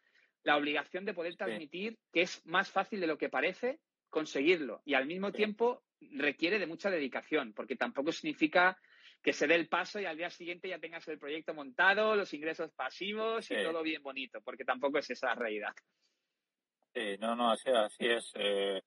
la 0.44 0.56
obligación 0.56 1.04
de 1.04 1.14
poder 1.14 1.36
transmitir 1.36 1.98
que 2.12 2.22
es 2.22 2.44
más 2.46 2.70
fácil 2.70 3.00
de 3.00 3.06
lo 3.06 3.18
que 3.18 3.28
parece 3.28 3.78
conseguirlo 4.08 4.82
y 4.84 4.94
al 4.94 5.06
mismo 5.06 5.30
tiempo 5.30 5.82
requiere 6.12 6.58
de 6.58 6.66
mucha 6.66 6.90
dedicación, 6.90 7.52
porque 7.52 7.76
tampoco 7.76 8.12
significa 8.12 8.78
que 9.22 9.32
se 9.32 9.46
dé 9.46 9.54
el 9.54 9.68
paso 9.68 10.00
y 10.00 10.04
al 10.04 10.16
día 10.16 10.30
siguiente 10.30 10.68
ya 10.68 10.78
tengas 10.78 11.06
el 11.08 11.18
proyecto 11.18 11.54
montado, 11.54 12.16
los 12.16 12.34
ingresos 12.34 12.72
pasivos 12.72 13.48
y 13.50 13.54
todo 13.62 13.82
bien 13.82 14.02
bonito, 14.02 14.40
porque 14.42 14.64
tampoco 14.64 14.98
es 14.98 15.10
esa 15.10 15.28
la 15.28 15.34
realidad. 15.36 15.74
Sí, 16.92 17.16
no, 17.20 17.36
no, 17.36 17.52
así, 17.52 17.70
así 17.70 18.06
es. 18.06 18.32
Eh, 18.34 18.82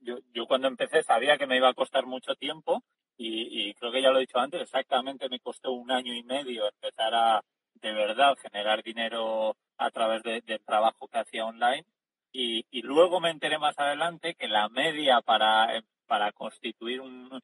yo, 0.00 0.18
yo 0.32 0.46
cuando 0.46 0.68
empecé 0.68 1.02
sabía 1.02 1.38
que 1.38 1.46
me 1.46 1.56
iba 1.56 1.68
a 1.68 1.74
costar 1.74 2.04
mucho 2.04 2.34
tiempo 2.34 2.82
y, 3.18 3.72
creo 3.74 3.92
que 3.92 4.02
ya 4.02 4.10
lo 4.10 4.18
he 4.18 4.22
dicho 4.22 4.38
antes, 4.38 4.60
exactamente 4.60 5.30
me 5.30 5.40
costó 5.40 5.72
un 5.72 5.90
año 5.90 6.12
y 6.12 6.22
medio 6.22 6.68
empezar 6.68 7.14
a 7.14 7.42
de 7.74 7.92
verdad 7.92 8.36
generar 8.36 8.82
dinero 8.82 9.56
a 9.78 9.90
través 9.90 10.22
del 10.22 10.60
trabajo 10.64 11.08
que 11.08 11.18
hacía 11.18 11.46
online 11.46 11.84
y, 12.32 12.66
y, 12.70 12.82
luego 12.82 13.20
me 13.20 13.30
enteré 13.30 13.58
más 13.58 13.78
adelante 13.78 14.34
que 14.34 14.48
la 14.48 14.68
media 14.68 15.22
para, 15.22 15.82
para 16.06 16.32
constituir 16.32 17.00
un, 17.00 17.40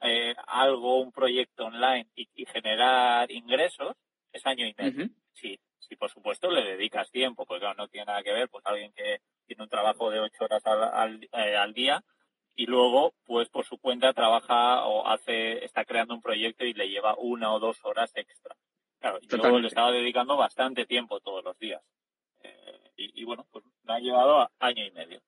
eh, 0.00 0.34
algo, 0.46 1.00
un 1.00 1.12
proyecto 1.12 1.66
online 1.66 2.08
y, 2.14 2.28
generar 2.46 3.30
ingresos 3.30 3.96
es 4.32 4.44
año 4.46 4.66
y 4.66 4.74
medio. 4.76 5.08
Sí, 5.32 5.58
sí, 5.78 5.96
por 5.96 6.10
supuesto 6.10 6.50
le 6.50 6.62
dedicas 6.62 7.10
tiempo, 7.10 7.46
porque 7.46 7.66
no 7.76 7.88
tiene 7.88 8.06
nada 8.06 8.22
que 8.22 8.32
ver, 8.32 8.48
pues 8.48 8.64
alguien 8.66 8.92
que 8.92 9.20
tiene 9.46 9.62
un 9.62 9.68
trabajo 9.68 10.10
de 10.10 10.20
ocho 10.20 10.44
horas 10.44 10.64
al, 10.66 11.28
eh, 11.32 11.56
al, 11.56 11.72
día 11.74 12.02
y 12.56 12.66
luego, 12.66 13.14
pues 13.24 13.48
por 13.48 13.64
su 13.64 13.78
cuenta 13.78 14.12
trabaja 14.12 14.84
o 14.86 15.06
hace, 15.06 15.64
está 15.64 15.84
creando 15.84 16.14
un 16.14 16.22
proyecto 16.22 16.64
y 16.64 16.74
le 16.74 16.88
lleva 16.88 17.16
una 17.16 17.52
o 17.52 17.58
dos 17.58 17.78
horas 17.84 18.12
extra. 18.14 18.56
Claro, 19.00 19.18
yo 19.20 19.58
le 19.58 19.68
estaba 19.68 19.90
dedicando 19.90 20.36
bastante 20.36 20.86
tiempo 20.86 21.20
todos 21.20 21.44
los 21.44 21.58
días. 21.58 21.82
Eh, 22.42 22.92
y, 22.96 23.24
bueno, 23.24 23.46
pues 23.50 23.64
me 23.82 23.94
ha 23.94 23.98
llevado 23.98 24.48
año 24.58 24.84
y 24.84 24.90
medio. 24.92 25.20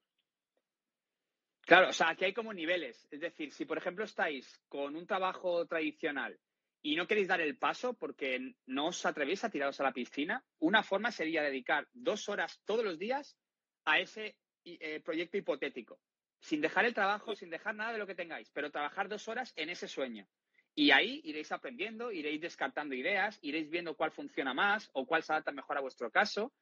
Claro, 1.66 1.88
o 1.88 1.92
sea, 1.92 2.10
aquí 2.10 2.24
hay 2.24 2.32
como 2.32 2.54
niveles. 2.54 3.08
Es 3.10 3.20
decir, 3.20 3.50
si 3.52 3.64
por 3.64 3.76
ejemplo 3.76 4.04
estáis 4.04 4.62
con 4.68 4.94
un 4.94 5.04
trabajo 5.04 5.66
tradicional 5.66 6.38
y 6.80 6.94
no 6.94 7.08
queréis 7.08 7.26
dar 7.26 7.40
el 7.40 7.58
paso 7.58 7.94
porque 7.94 8.54
no 8.66 8.86
os 8.86 9.04
atrevéis 9.04 9.42
a 9.42 9.50
tiraros 9.50 9.80
a 9.80 9.82
la 9.82 9.92
piscina, 9.92 10.44
una 10.60 10.84
forma 10.84 11.10
sería 11.10 11.42
dedicar 11.42 11.88
dos 11.92 12.28
horas 12.28 12.60
todos 12.64 12.84
los 12.84 13.00
días 13.00 13.36
a 13.84 13.98
ese 13.98 14.36
eh, 14.64 15.00
proyecto 15.00 15.38
hipotético, 15.38 15.98
sin 16.38 16.60
dejar 16.60 16.84
el 16.84 16.94
trabajo, 16.94 17.34
sin 17.34 17.50
dejar 17.50 17.74
nada 17.74 17.92
de 17.92 17.98
lo 17.98 18.06
que 18.06 18.14
tengáis, 18.14 18.48
pero 18.52 18.70
trabajar 18.70 19.08
dos 19.08 19.26
horas 19.26 19.52
en 19.56 19.68
ese 19.68 19.88
sueño. 19.88 20.28
Y 20.76 20.92
ahí 20.92 21.20
iréis 21.24 21.50
aprendiendo, 21.50 22.12
iréis 22.12 22.40
descartando 22.40 22.94
ideas, 22.94 23.40
iréis 23.42 23.68
viendo 23.70 23.96
cuál 23.96 24.12
funciona 24.12 24.54
más 24.54 24.88
o 24.92 25.04
cuál 25.04 25.24
se 25.24 25.32
adapta 25.32 25.50
mejor 25.50 25.78
a 25.78 25.80
vuestro 25.80 26.12
caso. 26.12 26.52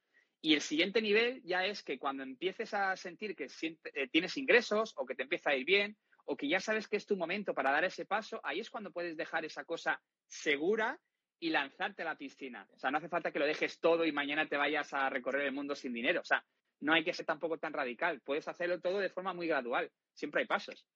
Y 0.45 0.53
el 0.53 0.61
siguiente 0.61 1.01
nivel 1.01 1.43
ya 1.43 1.65
es 1.65 1.83
que 1.83 1.99
cuando 1.99 2.23
empieces 2.23 2.75
a 2.75 2.95
sentir 2.99 3.35
que 3.35 3.47
eh, 3.95 4.09
tienes 4.09 4.37
ingresos 4.37 4.93
o 4.99 5.07
que 5.07 5.15
te 5.15 5.23
empieza 5.23 5.49
a 5.49 5.57
ir 5.57 5.65
bien 5.65 5.97
o 6.27 6.37
que 6.37 6.49
ya 6.49 6.61
sabes 6.61 6.87
que 6.87 6.99
es 6.99 7.07
tu 7.07 7.17
momento 7.17 7.55
para 7.55 7.71
dar 7.71 7.85
ese 7.85 8.05
paso, 8.05 8.43
ahí 8.45 8.61
es 8.61 8.69
cuando 8.69 8.93
puedes 8.93 9.17
dejar 9.17 9.47
esa 9.47 9.65
cosa 9.65 10.03
segura 10.27 11.01
y 11.41 11.49
lanzarte 11.49 12.03
a 12.03 12.05
la 12.05 12.19
piscina. 12.19 12.69
O 12.75 12.79
sea, 12.79 12.91
no 12.91 12.99
hace 12.99 13.09
falta 13.09 13.33
que 13.33 13.39
lo 13.39 13.47
dejes 13.47 13.81
todo 13.81 14.05
y 14.05 14.13
mañana 14.13 14.47
te 14.47 14.59
vayas 14.59 14.93
a 14.93 15.09
recorrer 15.09 15.47
el 15.47 15.53
mundo 15.53 15.75
sin 15.75 15.95
dinero. 15.95 16.21
O 16.21 16.25
sea, 16.27 16.45
no 16.81 16.93
hay 16.93 17.05
que 17.05 17.15
ser 17.15 17.25
tampoco 17.25 17.57
tan 17.57 17.73
radical. 17.73 18.21
Puedes 18.21 18.47
hacerlo 18.47 18.83
todo 18.83 18.99
de 18.99 19.09
forma 19.09 19.33
muy 19.33 19.47
gradual. 19.47 19.91
Siempre 20.13 20.43
hay 20.43 20.47
pasos. 20.47 20.87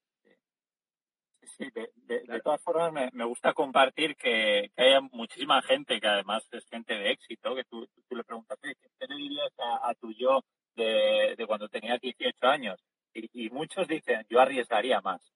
Sí, 1.56 1.68
de, 2.06 2.40
todas 2.42 2.62
formas 2.62 3.12
me, 3.12 3.24
gusta 3.24 3.52
compartir 3.52 4.16
que, 4.16 4.70
que, 4.76 4.82
haya 4.82 5.00
muchísima 5.00 5.62
gente 5.62 6.00
que 6.00 6.06
además 6.06 6.46
es 6.52 6.66
gente 6.66 6.94
de 6.94 7.10
éxito, 7.10 7.54
que 7.54 7.64
tú, 7.64 7.88
le 8.10 8.24
preguntas, 8.24 8.58
¿qué 8.60 8.74
te 8.98 9.14
dirías 9.14 9.52
a, 9.58 9.94
tu 9.94 10.12
yo 10.12 10.42
de, 10.76 11.36
cuando 11.46 11.68
tenía 11.68 11.98
18 11.98 12.46
años? 12.46 12.80
Y, 13.14 13.50
muchos 13.50 13.88
dicen, 13.88 14.26
yo 14.28 14.40
arriesgaría 14.40 15.00
más. 15.00 15.32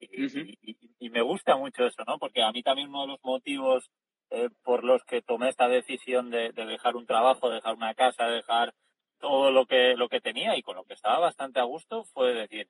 Y, 0.00 1.10
me 1.10 1.22
gusta 1.22 1.56
mucho 1.56 1.86
eso, 1.86 2.02
¿no? 2.06 2.18
Porque 2.18 2.42
a 2.42 2.52
mí 2.52 2.62
también 2.62 2.88
uno 2.88 3.02
de 3.02 3.06
los 3.08 3.24
motivos 3.24 3.90
eh, 4.30 4.50
por 4.62 4.84
los 4.84 5.02
que 5.04 5.22
tomé 5.22 5.48
esta 5.48 5.68
decisión 5.68 6.30
de, 6.30 6.52
de 6.52 6.66
dejar 6.66 6.96
un 6.96 7.06
trabajo, 7.06 7.48
dejar 7.48 7.74
una 7.74 7.94
casa, 7.94 8.28
dejar 8.28 8.74
todo 9.18 9.50
lo 9.50 9.66
que, 9.66 9.96
lo 9.96 10.08
que 10.08 10.20
tenía 10.20 10.56
y 10.56 10.62
con 10.62 10.76
lo 10.76 10.84
que 10.84 10.94
estaba 10.94 11.18
bastante 11.18 11.60
a 11.60 11.64
gusto 11.64 12.04
fue 12.04 12.34
decir, 12.34 12.68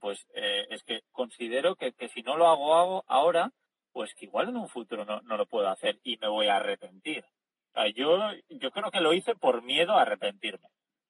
pues 0.00 0.26
eh, 0.34 0.66
es 0.70 0.82
que 0.82 1.02
considero 1.12 1.76
que, 1.76 1.92
si 2.08 2.22
no 2.22 2.36
lo 2.36 2.48
hago, 2.48 2.74
hago 2.74 3.04
ahora, 3.06 3.52
pues 3.92 4.14
que 4.14 4.26
igual 4.26 4.48
en 4.48 4.56
un 4.56 4.68
futuro 4.68 5.04
no, 5.04 5.20
no 5.22 5.36
lo 5.36 5.46
puedo 5.46 5.68
hacer 5.68 6.00
y 6.02 6.18
me 6.18 6.28
voy 6.28 6.48
a 6.48 6.56
arrepentir. 6.56 7.24
yo, 7.94 8.18
yo 8.48 8.70
creo 8.70 8.90
que 8.90 9.00
lo 9.00 9.12
hice 9.14 9.34
por 9.34 9.62
miedo 9.62 9.92
a 9.92 10.02
arrepentirme. 10.02 10.68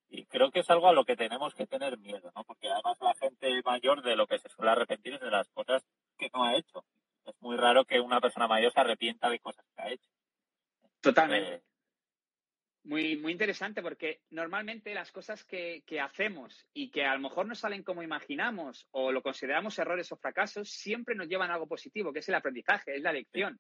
Y 0.09 0.26
creo 0.26 0.50
que 0.50 0.61
es 0.61 0.71
algo 0.71 0.88
a 0.88 0.92
lo 0.92 1.04
que 1.04 1.16
tenemos 1.16 1.54
que 1.54 1.66
tener 1.66 1.99
miedo, 1.99 2.30
¿no? 2.35 2.45
Porque 2.45 2.71
además 2.71 2.97
la 3.00 3.14
gente 3.14 3.61
mayor 3.64 4.02
de 4.02 4.14
lo 4.14 4.26
que 4.26 4.38
se 4.38 4.49
suele 4.49 4.71
arrepentir 4.71 5.14
es 5.14 5.21
de 5.21 5.30
las 5.30 5.49
cosas 5.49 5.85
que 6.16 6.30
no 6.33 6.45
ha 6.45 6.54
hecho. 6.54 6.85
Es 7.25 7.35
muy 7.40 7.56
raro 7.56 7.85
que 7.85 7.99
una 8.00 8.21
persona 8.21 8.47
mayor 8.47 8.73
se 8.73 8.80
arrepienta 8.80 9.28
de 9.28 9.40
cosas 9.40 9.64
que 9.75 9.83
ha 9.83 9.90
hecho. 9.90 10.09
Totalmente. 11.00 11.54
Eh, 11.54 11.62
muy, 12.87 13.16
muy 13.16 13.33
interesante 13.33 13.83
porque 13.83 14.21
normalmente 14.31 14.95
las 14.95 15.11
cosas 15.11 15.45
que, 15.45 15.83
hacemos 16.00 16.66
y 16.73 16.90
que 16.90 17.05
a 17.05 17.14
lo 17.14 17.21
mejor 17.21 17.47
no 17.47 17.55
salen 17.55 17.83
como 17.83 18.02
imaginamos 18.02 18.87
o 18.93 19.11
lo 19.11 19.23
consideramos 19.23 19.78
errores 19.78 20.11
o 20.12 20.16
fracasos, 20.16 20.71
siempre 20.71 21.14
nos 21.14 21.28
llevan 21.28 21.50
a 21.50 21.55
algo 21.55 21.66
positivo, 21.66 22.12
que 22.12 22.21
es 22.21 22.28
el 22.28 22.37
aprendizaje, 22.37 22.97
es 22.97 23.02
la 23.02 23.12
lección. 23.12 23.59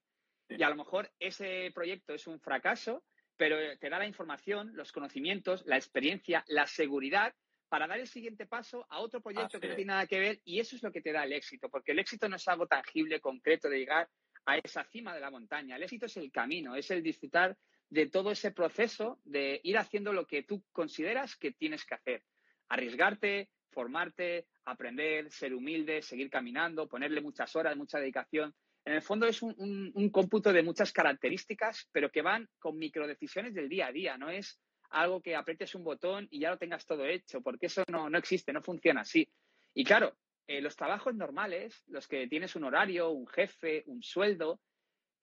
Y 0.48 0.62
a 0.62 0.70
lo 0.70 0.76
mejor 0.76 1.10
ese 1.18 1.72
proyecto 1.74 2.14
es 2.14 2.26
un 2.28 2.40
fracaso, 2.40 3.02
pero 3.36 3.56
te 3.78 3.90
da 3.90 3.98
la 3.98 4.06
información, 4.06 4.70
los 4.74 4.92
conocimientos, 4.92 5.64
la 5.66 5.76
experiencia, 5.76 6.44
la 6.46 6.66
seguridad 6.66 7.34
para 7.68 7.88
dar 7.88 7.98
el 7.98 8.06
siguiente 8.06 8.46
paso 8.46 8.86
a 8.88 9.00
otro 9.00 9.20
proyecto 9.20 9.58
que 9.58 9.68
no 9.68 9.74
tiene 9.74 9.92
nada 9.92 10.06
que 10.06 10.20
ver 10.20 10.40
y 10.44 10.60
eso 10.60 10.76
es 10.76 10.84
lo 10.84 10.92
que 10.92 11.02
te 11.02 11.12
da 11.12 11.24
el 11.24 11.32
éxito, 11.32 11.68
porque 11.68 11.92
el 11.92 11.98
éxito 11.98 12.28
no 12.28 12.36
es 12.36 12.46
algo 12.46 12.68
tangible, 12.68 13.20
concreto 13.20 13.68
de 13.68 13.80
llegar 13.80 14.08
a 14.44 14.56
esa 14.58 14.84
cima 14.84 15.12
de 15.12 15.20
la 15.20 15.32
montaña. 15.32 15.74
El 15.74 15.82
éxito 15.82 16.06
es 16.06 16.16
el 16.16 16.30
camino, 16.30 16.76
es 16.76 16.88
el 16.92 17.02
disfrutar 17.02 17.56
de 17.90 18.06
todo 18.06 18.32
ese 18.32 18.50
proceso 18.50 19.20
de 19.24 19.60
ir 19.62 19.78
haciendo 19.78 20.12
lo 20.12 20.26
que 20.26 20.42
tú 20.42 20.64
consideras 20.72 21.36
que 21.36 21.52
tienes 21.52 21.84
que 21.84 21.94
hacer. 21.94 22.22
Arriesgarte, 22.68 23.48
formarte, 23.70 24.46
aprender, 24.64 25.30
ser 25.30 25.54
humilde, 25.54 26.02
seguir 26.02 26.30
caminando, 26.30 26.88
ponerle 26.88 27.20
muchas 27.20 27.54
horas, 27.54 27.76
mucha 27.76 27.98
dedicación. 27.98 28.54
En 28.84 28.94
el 28.94 29.02
fondo 29.02 29.26
es 29.26 29.42
un, 29.42 30.10
cómputo 30.12 30.52
de 30.52 30.62
muchas 30.62 30.92
características, 30.92 31.88
pero 31.92 32.10
que 32.10 32.22
van 32.22 32.48
con 32.58 32.78
microdecisiones 32.78 33.52
del 33.52 33.68
día 33.68 33.88
a 33.88 33.92
día. 33.92 34.16
No 34.16 34.30
es 34.30 34.60
algo 34.90 35.20
que 35.20 35.34
aprietes 35.34 35.74
un 35.74 35.84
botón 35.84 36.28
y 36.30 36.40
ya 36.40 36.50
lo 36.50 36.58
tengas 36.58 36.86
todo 36.86 37.04
hecho, 37.04 37.40
porque 37.40 37.66
eso 37.66 37.82
no, 37.90 38.08
existe, 38.16 38.52
no 38.52 38.62
funciona 38.62 39.00
así. 39.00 39.28
Y 39.74 39.84
claro, 39.84 40.16
eh, 40.46 40.60
los 40.60 40.76
trabajos 40.76 41.14
normales, 41.14 41.82
los 41.88 42.06
que 42.06 42.28
tienes 42.28 42.54
un 42.54 42.64
horario, 42.64 43.10
un 43.10 43.26
jefe, 43.26 43.82
un 43.86 44.02
sueldo, 44.02 44.60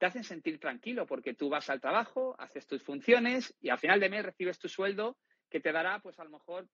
te 0.04 0.08
hacen 0.08 0.26
sentir 0.26 0.60
tranquilo 0.60 1.08
porque 1.08 1.34
tú 1.34 1.48
vas 1.48 1.70
al 1.70 1.80
trabajo, 1.80 2.36
haces 2.38 2.68
tus 2.68 2.84
funciones 2.84 3.56
y 3.62 3.70
al 3.70 3.80
final 3.80 4.02
de 4.02 4.10
mes 4.10 4.26
recibes 4.26 4.60
tu 4.60 4.68
sueldo 4.68 5.18
que 5.50 5.62
te 5.62 5.72
dará, 5.72 6.02
pues 6.02 6.20
a 6.20 6.26
lo 6.26 6.30
mejor, 6.30 6.68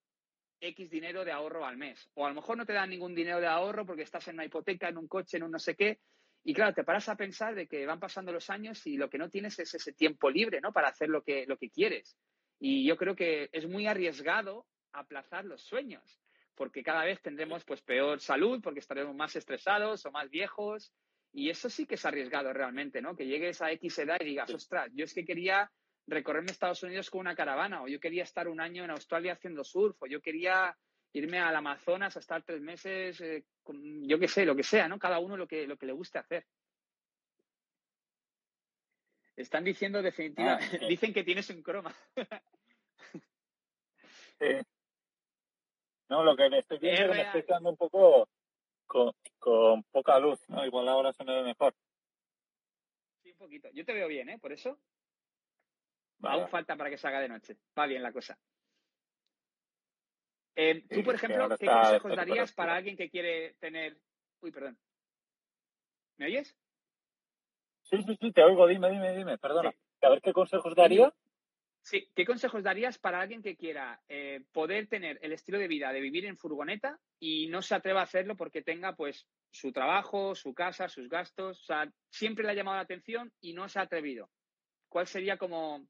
X 0.59 0.89
dinero 0.89 1.23
de 1.23 1.31
ahorro 1.31 1.63
al 1.63 1.77
mes. 1.77 2.09
O 2.15 2.25
a 2.25 2.29
lo 2.29 2.33
mejor 2.33 2.57
no 2.57 2.65
te 2.65 2.73
dan 2.73 2.89
ningún 2.89 3.13
dinero 3.13 3.39
de 3.39 3.45
ahorro 3.45 3.85
porque 3.85 4.01
estás 4.01 4.27
en 4.29 4.33
una 4.33 4.45
hipoteca, 4.45 4.89
en 4.89 4.97
un 4.97 5.07
coche, 5.07 5.37
en 5.37 5.43
un 5.43 5.51
no 5.51 5.59
sé 5.59 5.75
qué. 5.75 5.99
Y 6.43 6.55
claro, 6.55 6.73
te 6.73 6.83
paras 6.83 7.07
a 7.07 7.17
pensar 7.17 7.53
de 7.53 7.67
que 7.67 7.85
van 7.85 7.99
pasando 7.99 8.31
los 8.31 8.49
años 8.49 8.87
y 8.87 8.97
lo 8.97 9.11
que 9.11 9.19
no 9.19 9.29
tienes 9.29 9.59
es 9.59 9.75
ese 9.75 9.93
tiempo 9.93 10.31
libre, 10.31 10.59
¿no? 10.59 10.73
Para 10.73 10.87
hacer 10.87 11.09
lo 11.09 11.21
que, 11.21 11.45
lo 11.45 11.55
que 11.57 11.69
quieres. 11.69 12.17
Y 12.59 12.83
yo 12.83 12.97
creo 12.97 13.15
que 13.15 13.49
es 13.51 13.67
muy 13.67 13.85
arriesgado 13.85 14.65
aplazar 14.91 15.45
los 15.45 15.61
sueños, 15.61 16.19
porque 16.55 16.81
cada 16.81 17.03
vez 17.03 17.21
tendremos 17.21 17.63
pues 17.63 17.83
peor 17.83 18.21
salud, 18.21 18.59
porque 18.63 18.79
estaremos 18.79 19.15
más 19.15 19.35
estresados 19.35 20.03
o 20.07 20.11
más 20.11 20.31
viejos 20.31 20.91
y 21.31 21.49
eso 21.49 21.69
sí 21.69 21.85
que 21.85 21.95
es 21.95 22.05
arriesgado 22.05 22.53
realmente, 22.53 23.01
¿no? 23.01 23.15
Que 23.15 23.27
llegues 23.27 23.61
a 23.61 23.71
X 23.71 23.99
edad 23.99 24.17
y 24.19 24.25
digas, 24.25 24.49
ostras, 24.53 24.89
yo 24.93 25.05
es 25.05 25.13
que 25.13 25.25
quería 25.25 25.71
recorrerme 26.07 26.51
Estados 26.51 26.81
Unidos 26.83 27.09
con 27.09 27.21
una 27.21 27.35
caravana, 27.35 27.83
o 27.83 27.87
yo 27.87 27.99
quería 27.99 28.23
estar 28.23 28.47
un 28.47 28.59
año 28.59 28.83
en 28.83 28.91
Australia 28.91 29.33
haciendo 29.33 29.63
surf, 29.63 30.01
o 30.01 30.07
yo 30.07 30.21
quería 30.21 30.75
irme 31.13 31.39
al 31.39 31.55
Amazonas 31.55 32.15
a 32.15 32.19
estar 32.19 32.43
tres 32.43 32.61
meses, 32.61 33.21
eh, 33.21 33.45
yo 34.01 34.19
qué 34.19 34.27
sé, 34.27 34.45
lo 34.45 34.55
que 34.55 34.63
sea, 34.63 34.87
¿no? 34.87 34.97
Cada 34.97 35.19
uno 35.19 35.37
lo 35.37 35.47
que, 35.47 35.67
lo 35.67 35.77
que 35.77 35.85
le 35.85 35.93
guste 35.93 36.19
hacer. 36.19 36.45
Están 39.35 39.63
diciendo 39.63 40.01
definitivamente, 40.01 40.79
ah, 40.81 40.87
dicen 40.87 41.13
que 41.13 41.23
tienes 41.23 41.49
un 41.49 41.61
croma. 41.63 41.95
No, 46.09 46.23
lo 46.23 46.35
que 46.35 46.49
le 46.49 46.59
estoy 46.59 46.79
viendo 46.81 47.13
me 47.13 47.21
estoy 47.21 47.43
quedando 47.43 47.69
un 47.69 47.77
poco 47.77 48.27
con, 48.89 49.83
poca 49.91 50.19
luz, 50.19 50.39
¿no? 50.49 50.65
Igual 50.65 50.89
ahora 50.89 51.13
se 51.13 51.23
me 51.23 51.35
ve 51.35 51.43
mejor. 51.43 51.75
Sí, 53.21 53.31
un 53.31 53.37
poquito. 53.37 53.69
Yo 53.71 53.85
te 53.85 53.93
veo 53.93 54.07
bien, 54.07 54.29
¿eh? 54.29 54.39
Por 54.39 54.51
eso. 54.51 54.77
Aún 56.23 56.49
falta 56.49 56.75
para 56.75 56.89
que 56.89 56.97
salga 56.97 57.21
de 57.21 57.29
noche. 57.29 57.57
Va 57.77 57.85
bien 57.85 58.03
la 58.03 58.11
cosa. 58.11 58.37
Eh, 60.55 60.83
tú, 60.89 61.03
por 61.03 61.15
ejemplo, 61.15 61.47
¿qué 61.57 61.67
consejos 61.67 62.15
darías 62.15 62.51
para 62.51 62.75
alguien 62.75 62.97
que 62.97 63.09
quiere 63.09 63.53
tener... 63.59 63.97
Uy, 64.41 64.51
perdón. 64.51 64.77
¿Me 66.17 66.25
oyes? 66.25 66.53
Sí, 67.83 68.01
sí, 68.03 68.17
sí, 68.19 68.31
te 68.33 68.43
oigo, 68.43 68.67
dime, 68.67 68.89
dime, 68.91 69.15
dime, 69.15 69.37
perdona. 69.37 69.73
A 70.01 70.09
ver 70.09 70.21
qué 70.21 70.33
consejos 70.33 70.75
daría. 70.75 71.13
¿Qué 71.89 72.25
consejos 72.25 72.63
darías 72.63 72.97
para 72.97 73.21
alguien 73.21 73.41
que 73.41 73.55
quiera 73.55 74.01
eh, 74.07 74.41
poder 74.51 74.87
tener 74.87 75.19
el 75.21 75.33
estilo 75.33 75.57
de 75.57 75.67
vida 75.67 75.91
de 75.91 76.01
vivir 76.01 76.25
en 76.25 76.37
furgoneta 76.37 76.99
y 77.19 77.47
no 77.47 77.61
se 77.61 77.75
atreva 77.75 78.01
a 78.01 78.03
hacerlo 78.03 78.35
porque 78.35 78.61
tenga 78.61 78.95
pues 78.95 79.27
su 79.51 79.71
trabajo, 79.71 80.35
su 80.35 80.53
casa, 80.53 80.89
sus 80.89 81.09
gastos? 81.09 81.61
O 81.61 81.63
sea, 81.63 81.91
siempre 82.09 82.43
le 82.43 82.51
ha 82.51 82.55
llamado 82.55 82.77
la 82.77 82.83
atención 82.83 83.31
y 83.41 83.53
no 83.53 83.67
se 83.69 83.79
ha 83.79 83.83
atrevido. 83.83 84.29
¿Cuál 84.87 85.07
sería 85.07 85.37
como 85.37 85.87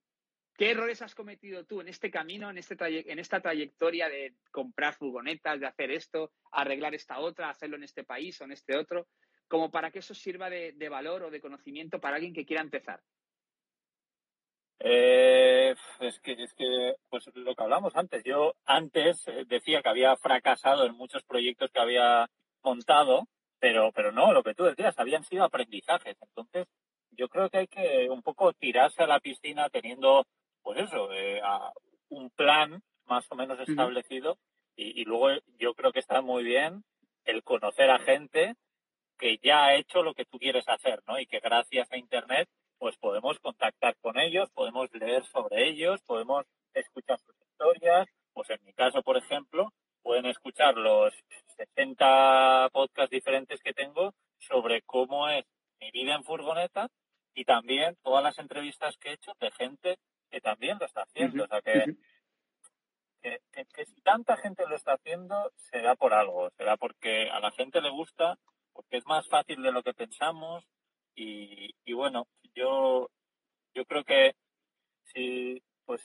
qué 0.58 0.72
errores 0.72 1.02
has 1.02 1.16
cometido 1.16 1.66
tú 1.66 1.82
en 1.82 1.88
este 1.88 2.12
camino, 2.12 2.50
en, 2.50 2.58
este 2.58 2.76
en 2.80 3.20
esta 3.20 3.40
trayectoria 3.40 4.10
de 4.10 4.36
comprar 4.52 4.96
furgonetas, 4.96 5.60
de 5.60 5.68
hacer 5.68 5.92
esto, 5.92 6.34
arreglar 6.52 6.94
esta 6.96 7.20
otra, 7.20 7.50
hacerlo 7.50 7.78
en 7.78 7.84
este 7.84 8.04
país 8.04 8.40
o 8.42 8.44
en 8.44 8.52
este 8.52 8.78
otro, 8.78 9.08
como 9.48 9.72
para 9.72 9.92
que 9.92 10.00
eso 10.00 10.14
sirva 10.14 10.50
de 10.50 10.90
valor 10.90 11.24
o 11.24 11.32
de 11.32 11.42
conocimiento 11.42 12.00
para 12.00 12.18
alguien 12.18 12.34
que 12.34 12.46
quiera 12.46 12.62
empezar? 12.62 13.02
Eh, 14.80 15.76
es 16.00 16.20
que, 16.22 16.32
es 16.32 16.54
que, 16.54 16.96
pues 17.10 17.30
lo 17.36 17.54
que 17.54 17.64
hablamos 17.64 17.96
antes. 17.96 18.24
Yo 18.24 18.54
antes 18.66 19.28
eh, 19.28 19.46
decía 19.48 19.82
que 19.82 19.90
había 19.90 20.16
fracasado 20.16 20.86
en 20.86 20.96
muchos 20.96 21.24
proyectos 21.24 21.70
que 21.72 21.80
había 21.80 22.30
montado, 22.64 23.28
pero, 23.60 23.92
pero 23.92 24.12
no, 24.12 24.32
lo 24.32 24.44
que 24.44 24.54
tú 24.56 24.64
decías, 24.64 24.98
habían 24.98 25.26
sido 25.26 25.44
aprendizajes. 25.44 26.16
Entonces, 26.22 26.68
yo 27.12 27.28
creo 27.28 27.50
que 27.50 27.58
hay 27.60 27.68
que 27.68 28.10
un 28.10 28.22
poco 28.22 28.54
tirarse 28.54 29.04
a 29.04 29.08
la 29.08 29.20
piscina 29.20 29.70
teniendo, 29.70 30.26
pues 30.62 30.80
eso, 30.80 31.12
eh, 31.12 31.42
un 32.10 32.30
plan 32.30 32.82
más 33.06 33.26
o 33.30 33.36
menos 33.36 33.60
establecido. 33.60 34.38
Y, 34.76 35.02
y 35.02 35.04
luego 35.04 35.42
yo 35.58 35.74
creo 35.74 35.92
que 35.92 36.00
está 36.00 36.22
muy 36.22 36.44
bien 36.44 36.84
el 37.26 37.44
conocer 37.44 37.90
a 37.90 38.00
gente 38.00 38.56
que 39.18 39.38
ya 39.44 39.66
ha 39.66 39.76
hecho 39.76 40.02
lo 40.04 40.14
que 40.14 40.24
tú 40.24 40.40
quieres 40.40 40.70
hacer, 40.70 41.02
¿no? 41.06 41.20
Y 41.20 41.26
que 41.26 41.42
gracias 41.42 41.92
a 41.92 41.98
Internet 41.98 42.48
pues 42.80 42.98
podemos 42.98 43.38
contactar 43.40 43.96
con 44.02 44.18
ellos, 44.18 44.50
sobre 45.26 45.68
ellos, 45.70 46.02
podemos 46.02 46.46
escuchar 46.74 47.20
sus 47.20 47.36
historias. 47.42 48.08
Pues 48.34 48.50
en 48.50 48.64
mi 48.64 48.74
caso, 48.74 49.02
por 49.02 49.18
ejemplo, 49.18 49.74
pueden 50.02 50.26
escuchar 50.26 50.76
los 50.78 51.14
60 51.58 52.70
podcasts 52.72 53.12
diferentes 53.12 53.62
que 53.62 53.74
tengo 53.74 54.14
sobre 54.38 54.82
cómo 54.84 55.28
es 55.30 55.46
mi 55.80 55.92
vida 55.92 56.16
en 56.16 56.24
furgoneta 56.24 56.88
y 57.34 57.46
también 57.46 57.98
todas 58.04 58.24
las 58.24 58.40
entrevistas 58.40 58.98
que 58.98 59.10
he 59.10 59.14
hecho 59.14 59.34
de 59.40 59.52
gente 59.52 59.98
que 60.30 60.42
también 60.42 60.78
lo 60.80 60.86
está 60.86 61.04
haciendo. 61.04 61.44
O 61.44 61.48
sea 61.48 61.62
que, 61.62 61.96
que, 63.22 63.86
si 63.86 64.02
tanta 64.02 64.38
gente 64.38 64.66
lo 64.68 64.76
está 64.76 64.94
haciendo, 64.94 65.52
será 65.56 65.96
por 65.96 66.14
algo, 66.14 66.50
será 66.52 66.78
porque 66.78 67.30
a 67.30 67.40
la 67.40 67.52
gente 67.52 67.82
le 67.82 67.90
gusta, 67.90 68.38
porque 68.74 68.98
es 68.98 69.06
más 69.06 69.28
fácil 69.28 69.62
de 69.62 69.72
lo 69.72 69.84
que 69.84 69.94
pensamos 69.94 70.66
y, 71.16 71.76
y 71.84 71.94
bueno, 71.94 72.28
yo, 72.54 73.10
yo 73.74 73.86
creo 73.86 74.04
que 74.04 74.36
si, 75.04 75.62
pues, 75.86 76.02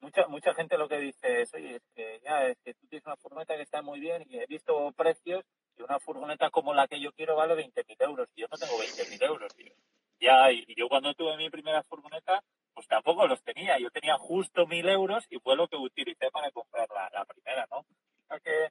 mucha, 0.00 0.26
mucha 0.28 0.54
gente 0.54 0.78
lo 0.78 0.88
que 0.88 0.98
dice 0.98 1.42
es, 1.42 1.54
oye, 1.54 1.76
es 1.76 1.82
que 1.94 2.20
ya, 2.24 2.46
es 2.46 2.58
que 2.62 2.74
tú 2.74 2.86
tienes 2.86 3.06
una 3.06 3.16
furgoneta 3.16 3.56
que 3.56 3.63
está 3.74 3.82
muy 3.82 3.98
bien 3.98 4.24
y 4.28 4.38
he 4.38 4.46
visto 4.46 4.92
precios 4.92 5.44
y 5.76 5.82
una 5.82 5.98
furgoneta 5.98 6.48
como 6.50 6.74
la 6.74 6.86
que 6.86 7.00
yo 7.00 7.10
quiero 7.10 7.34
vale 7.34 7.56
20.000 7.56 7.96
euros 8.04 8.28
y 8.36 8.42
yo 8.42 8.46
no 8.48 8.56
tengo 8.56 8.74
20.000 8.78 9.20
euros, 9.24 9.52
tío. 9.56 9.72
Ya, 10.20 10.52
y 10.52 10.64
yo 10.76 10.88
cuando 10.88 11.12
tuve 11.14 11.36
mi 11.36 11.50
primera 11.50 11.82
furgoneta, 11.82 12.40
pues 12.72 12.86
tampoco 12.86 13.26
los 13.26 13.42
tenía. 13.42 13.76
Yo 13.80 13.90
tenía 13.90 14.16
justo 14.16 14.64
1.000 14.64 14.90
euros 14.90 15.26
y 15.28 15.40
fue 15.40 15.56
lo 15.56 15.66
que 15.66 15.76
utilicé 15.76 16.30
para 16.30 16.52
comprar 16.52 16.88
la, 16.90 17.10
la 17.12 17.24
primera, 17.24 17.66
¿no? 17.68 17.78
O 17.78 18.40
que 18.44 18.70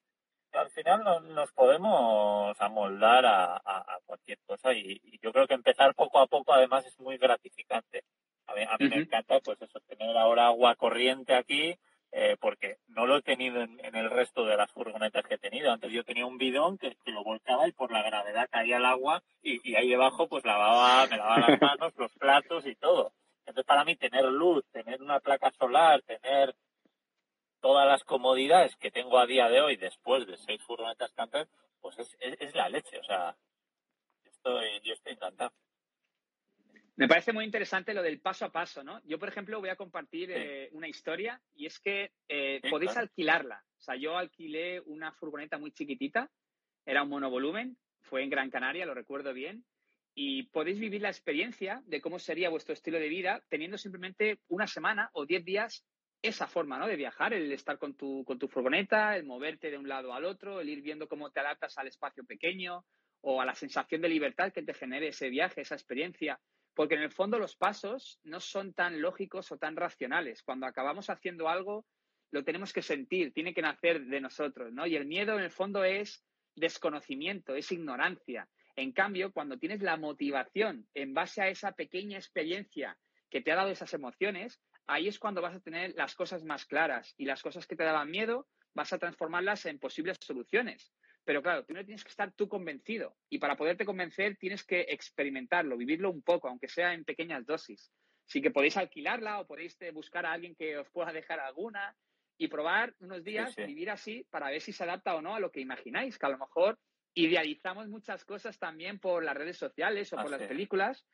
al 0.53 0.69
final 0.72 1.03
nos 1.36 1.51
podemos 1.51 2.55
amoldar 2.62 3.25
a, 3.25 4.00
cualquier 4.05 4.39
cosa 4.45 4.72
y, 4.72 5.01
yo 5.22 5.33
creo 5.33 5.48
que 5.48 5.55
empezar 5.55 5.93
poco 5.95 6.19
a 6.19 6.27
poco 6.27 6.53
además 6.53 6.86
es 6.86 6.98
muy 6.98 7.17
gratificante. 7.17 8.05
A 8.48 8.77
mí, 8.77 8.88
me 8.88 8.95
encanta 8.95 9.41
pues 9.41 9.62
eso, 9.62 9.81
tener 9.81 10.15
ahora 10.15 10.48
agua 10.48 10.75
corriente 10.75 11.33
aquí 11.33 11.77
eh, 12.15 12.38
porque 12.39 12.77
no 12.89 13.08
lo 13.08 13.17
he 13.17 13.22
tenido 13.24 13.63
en, 13.63 13.96
el 13.96 14.08
resto 14.12 14.46
de 14.46 14.55
las 14.55 14.72
furgonetas 14.72 15.25
que 15.25 15.33
he 15.33 15.40
tenido. 15.40 15.72
Antes 15.72 15.92
yo 15.92 16.03
tenía 16.03 16.27
un 16.27 16.37
bidón 16.37 16.77
que, 16.77 16.96
lo 17.07 17.24
volcaba 17.24 17.68
y 17.68 17.72
por 17.72 17.92
la 17.92 18.03
gravedad 18.03 18.48
caía 18.51 18.77
el 18.77 18.85
agua 18.85 19.24
y, 19.42 19.75
ahí 19.75 19.90
debajo 19.90 20.27
pues 20.27 20.46
lavaba, 20.46 21.07
me 21.07 21.18
lavaba 21.18 21.50
las 21.50 21.61
manos, 21.61 21.94
los 21.98 22.11
platos 22.14 22.68
y 22.68 22.75
todo. 22.75 23.14
Entonces 23.40 23.66
para 23.66 23.83
mí 23.83 23.96
tener 23.96 24.25
luz, 24.25 24.64
tener 24.72 25.01
una 25.01 25.20
placa 25.22 25.51
solar, 25.57 26.03
tener 26.03 26.55
todas 27.59 27.87
las 27.87 28.03
comodidades 28.03 28.75
que 28.75 28.92
tengo 28.92 29.18
a 29.18 29.25
día 29.25 29.50
de 29.50 29.61
hoy 29.61 29.75
después 29.75 30.27
de 30.27 30.37
seis 30.37 30.61
furgonetas 30.61 31.11
camper, 31.14 31.48
pues 31.81 31.98
es, 31.98 32.16
es, 32.20 32.53
la 32.53 32.70
leche. 32.70 33.00
O 33.00 33.03
sea, 33.03 33.35
estoy, 34.24 34.81
yo 34.83 34.94
estoy 34.94 35.14
encantado. 35.14 35.51
Me 36.96 37.08
parece 37.08 37.34
muy 37.34 37.44
interesante 37.44 37.94
lo 37.94 38.03
del 38.03 38.22
paso 38.22 38.46
a 38.46 38.51
paso, 38.51 38.84
¿no? 38.84 39.01
Yo, 39.06 39.18
por 39.18 39.27
ejemplo, 39.27 39.60
voy 39.60 39.70
a 39.70 39.75
compartir 39.75 40.29
eh, 40.32 40.70
una 40.74 40.88
historia 40.88 41.42
y 41.56 41.66
es 41.66 41.79
que 41.79 42.12
eh, 42.27 42.62
podéis 42.70 42.96
alquilarla. 42.96 43.64
O 43.77 43.82
sea, 43.82 43.96
yo 43.96 44.16
alquilé 44.16 44.79
una 44.82 45.12
furgoneta 45.12 45.58
muy 45.58 45.72
chiquitita, 45.72 46.29
era 46.86 47.03
un 47.03 47.10
monovolumen, 47.10 47.77
fue 48.01 48.24
en 48.24 48.29
Gran 48.29 48.51
Canaria, 48.51 48.86
lo 48.86 48.94
recuerdo 48.94 49.34
bien, 49.34 49.66
y 50.14 50.44
podéis 50.44 50.79
vivir 50.79 51.01
la 51.01 51.10
experiencia 51.10 51.82
de 51.86 52.00
cómo 52.00 52.20
sería 52.20 52.50
vuestro 52.50 52.74
estilo 52.74 53.00
de 53.00 53.10
vida 53.10 53.44
teniendo 53.50 53.77
simplemente 53.77 54.40
una 54.48 54.68
semana 54.68 55.10
o 55.14 55.25
diez 55.25 55.44
días 55.44 55.86
esa 56.22 56.48
forma 56.48 56.77
¿no? 56.77 56.88
de 56.88 56.96
viajar, 56.96 57.34
el 57.34 57.51
estar 57.51 57.77
con 57.77 57.96
tu, 57.96 58.24
con 58.24 58.40
tu 58.40 58.48
furgoneta, 58.48 59.18
el 59.18 59.25
moverte 59.25 59.72
de 59.72 59.77
un 59.77 59.90
lado 59.90 60.14
al 60.14 60.25
otro, 60.25 60.62
el 60.62 60.70
ir 60.70 60.82
viendo 60.82 61.08
cómo 61.08 61.32
te 61.32 61.40
adaptas 61.40 61.77
al 61.77 61.88
espacio 61.88 62.24
pequeño 62.24 62.86
o 63.22 63.42
a 63.42 63.46
la 63.46 63.56
sensación 63.56 64.01
de 64.01 64.10
libertad 64.10 64.53
que 64.53 64.64
te 64.64 64.74
genere 64.74 65.10
ese 65.10 65.29
viaje, 65.29 65.62
esa 65.62 65.75
experiencia. 65.75 66.40
Porque 66.75 66.96
en 66.96 67.01
el 67.01 67.12
fondo 67.12 67.38
los 67.38 67.55
pasos 67.55 68.20
no 68.24 68.40
son 68.40 68.74
tan 68.74 69.01
lógicos 69.01 69.51
o 69.51 69.57
tan 69.57 69.75
racionales. 69.75 70.42
Cuando 70.44 70.66
acabamos 70.66 71.09
haciendo 71.09 71.48
algo, 71.48 71.86
lo 72.31 72.44
tenemos 72.44 72.74
que 72.74 72.81
sentir, 72.81 73.31
tiene 73.31 73.53
que 73.53 73.62
nacer 73.62 74.05
de 74.05 74.20
nosotros, 74.20 74.74
¿no? 74.74 74.88
Y 74.88 74.96
el 74.96 75.05
miedo 75.05 75.38
en 75.38 75.44
el 75.44 75.51
fondo 75.51 75.83
es 75.83 76.25
desconocimiento, 76.55 77.55
es 77.55 77.72
ignorancia. 77.72 78.50
En 78.75 78.92
cambio, 78.92 79.31
cuando 79.31 79.57
tienes 79.57 79.81
la 79.81 79.98
motivación 79.98 80.88
en 80.96 81.14
base 81.14 81.42
a 81.42 81.48
esa 81.48 81.74
pequeña 81.74 82.18
experiencia 82.18 82.98
que 83.29 83.42
te 83.42 83.51
ha 83.51 83.55
dado 83.55 83.70
esas 83.70 83.94
emociones, 83.94 84.59
ahí 84.88 85.07
es 85.07 85.20
cuando 85.20 85.42
vas 85.42 85.55
a 85.55 85.59
tener 85.59 85.94
las 85.96 86.16
cosas 86.16 86.44
más 86.44 86.66
claras 86.66 87.14
y 87.18 87.25
las 87.25 87.44
cosas 87.44 87.68
que 87.68 87.75
te 87.75 87.83
daban 87.83 88.09
miedo 88.09 88.48
vas 88.74 88.94
a 88.94 88.98
transformarlas 88.98 89.66
en 89.68 89.79
posibles 89.79 90.18
soluciones. 90.20 90.92
Pero 91.25 91.42
claro, 91.42 91.64
tú 91.64 91.74
no 91.74 91.86
tienes 91.86 92.03
que 92.03 92.09
estar 92.09 92.31
tú 92.33 92.50
convencido 92.50 93.16
y 93.29 93.40
para 93.40 93.55
poderte 93.55 93.86
convencer 93.86 94.36
tienes 94.38 94.64
que 94.64 94.81
experimentarlo, 94.81 95.77
vivirlo 95.77 96.12
un 96.12 96.22
poco, 96.22 96.50
aunque 96.50 96.68
sea 96.68 96.94
en 96.94 97.05
pequeñas 97.05 97.46
dosis. 97.46 97.92
Así 98.27 98.42
que 98.42 98.51
podéis 98.51 98.77
alquilarla 98.77 99.40
o 99.40 99.48
podéis 99.48 99.79
eh, 99.81 99.92
buscar 99.92 100.25
a 100.25 100.33
alguien 100.33 100.55
que 100.55 100.77
os 100.77 100.90
pueda 100.90 101.12
dejar 101.12 101.40
alguna 101.40 101.96
y 102.38 102.48
probar 102.48 102.94
unos 103.00 103.24
días, 103.24 103.55
vivir 103.55 103.90
así 103.90 104.25
para 104.29 104.50
ver 104.50 104.62
si 104.62 104.74
se 104.74 104.83
adapta 104.83 105.16
o 105.16 105.22
no 105.22 105.36
a 105.36 105.40
lo 105.40 105.51
que 105.51 105.62
imagináis, 105.62 106.18
que 106.18 106.25
a 106.25 106.29
lo 106.29 106.38
mejor 106.38 106.79
idealizamos 107.14 107.88
muchas 107.88 108.25
cosas 108.25 108.57
también 108.57 109.00
por 109.00 109.24
las 109.24 109.38
redes 109.38 109.57
sociales 109.57 110.12
o 110.14 110.18
por 110.18 110.31
las 110.31 110.44
películas 110.44 111.05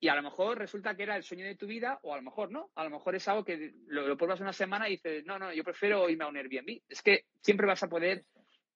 y 0.00 0.08
a 0.08 0.14
lo 0.14 0.22
mejor 0.22 0.58
resulta 0.58 0.94
que 0.94 1.02
era 1.02 1.16
el 1.16 1.22
sueño 1.22 1.46
de 1.46 1.54
tu 1.54 1.66
vida 1.66 1.98
o 2.02 2.12
a 2.12 2.16
lo 2.16 2.22
mejor 2.22 2.50
no. 2.50 2.70
A 2.74 2.84
lo 2.84 2.90
mejor 2.90 3.14
es 3.14 3.26
algo 3.26 3.44
que 3.44 3.72
lo, 3.86 4.16
pruebas 4.16 4.40
una 4.40 4.52
semana 4.52 4.88
y 4.88 4.96
dices, 4.96 5.24
no, 5.24 5.38
no, 5.38 5.52
yo 5.52 5.64
prefiero 5.64 6.08
irme 6.10 6.24
a 6.24 6.28
un 6.28 6.36
Airbnb. 6.36 6.82
Es 6.88 7.00
que 7.00 7.24
siempre 7.40 7.66
vas 7.66 7.82
a 7.82 7.88
poder 7.88 8.24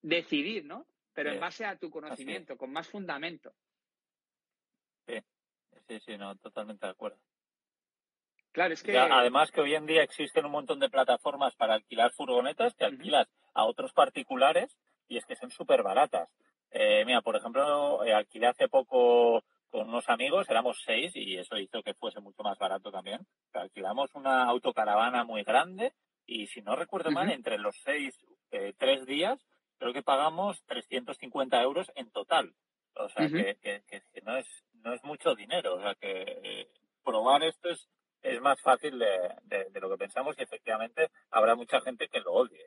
decidir, 0.02 0.64
¿no? 0.64 0.86
Pero 1.12 1.32
en 1.32 1.40
base 1.40 1.64
a 1.64 1.76
tu 1.76 1.90
conocimiento, 1.90 2.56
con 2.56 2.70
más 2.70 2.86
fundamento. 2.88 3.52
Sí, 5.06 5.18
sí, 5.88 6.00
sí, 6.00 6.16
no, 6.16 6.36
totalmente 6.36 6.86
de 6.86 6.92
acuerdo. 6.92 7.18
Claro, 8.52 8.74
es 8.74 8.82
que... 8.82 8.96
además 8.96 9.50
que 9.50 9.60
hoy 9.60 9.74
en 9.74 9.86
día 9.86 10.02
existen 10.02 10.44
un 10.44 10.52
montón 10.52 10.80
de 10.80 10.88
plataformas 10.88 11.54
para 11.56 11.74
alquilar 11.74 12.12
furgonetas 12.12 12.74
que 12.74 12.84
alquilas 12.84 13.28
a 13.54 13.64
otros 13.64 13.92
particulares 13.92 14.76
y 15.08 15.16
es 15.16 15.24
que 15.26 15.36
son 15.36 15.50
súper 15.50 15.82
baratas. 15.82 16.28
Eh, 16.70 17.04
mira, 17.04 17.22
por 17.22 17.36
ejemplo, 17.36 18.04
eh, 18.04 18.12
alquilé 18.12 18.46
hace 18.46 18.68
poco 18.68 19.42
con 19.70 19.88
unos 19.88 20.08
amigos, 20.08 20.48
éramos 20.48 20.82
seis 20.84 21.12
y 21.14 21.36
eso 21.36 21.56
hizo 21.56 21.82
que 21.82 21.94
fuese 21.94 22.20
mucho 22.20 22.42
más 22.42 22.58
barato 22.58 22.90
también. 22.90 23.26
Alquilamos 23.52 24.14
una 24.14 24.44
autocaravana 24.44 25.24
muy 25.24 25.42
grande 25.42 25.92
y 26.26 26.46
si 26.46 26.60
no 26.62 26.76
recuerdo 26.76 27.10
mal, 27.10 27.30
entre 27.30 27.58
los 27.58 27.76
seis, 27.82 28.14
eh, 28.50 28.74
tres 28.76 29.06
días, 29.06 29.38
creo 29.78 29.92
que 29.92 30.02
pagamos 30.02 30.62
350 30.66 31.62
euros 31.62 31.90
en 31.94 32.10
total. 32.10 32.54
O 32.94 33.08
sea, 33.08 33.28
que, 33.28 33.56
que, 33.62 34.02
no, 34.24 34.36
es, 34.36 34.46
no 34.82 34.92
es 34.92 35.02
mucho 35.04 35.34
dinero. 35.34 35.76
O 35.76 35.80
sea, 35.80 35.94
que 35.94 36.40
eh, 36.42 36.68
probar 37.04 37.42
esto 37.44 37.70
es, 37.70 37.88
es 38.22 38.40
más 38.40 38.60
fácil 38.60 38.98
de, 38.98 39.66
de, 39.70 39.80
lo 39.80 39.88
que 39.88 39.96
pensamos 39.96 40.36
y 40.38 40.42
efectivamente 40.42 41.10
habrá 41.30 41.54
mucha 41.54 41.80
gente 41.80 42.08
que 42.08 42.20
lo 42.20 42.32
odie. 42.32 42.66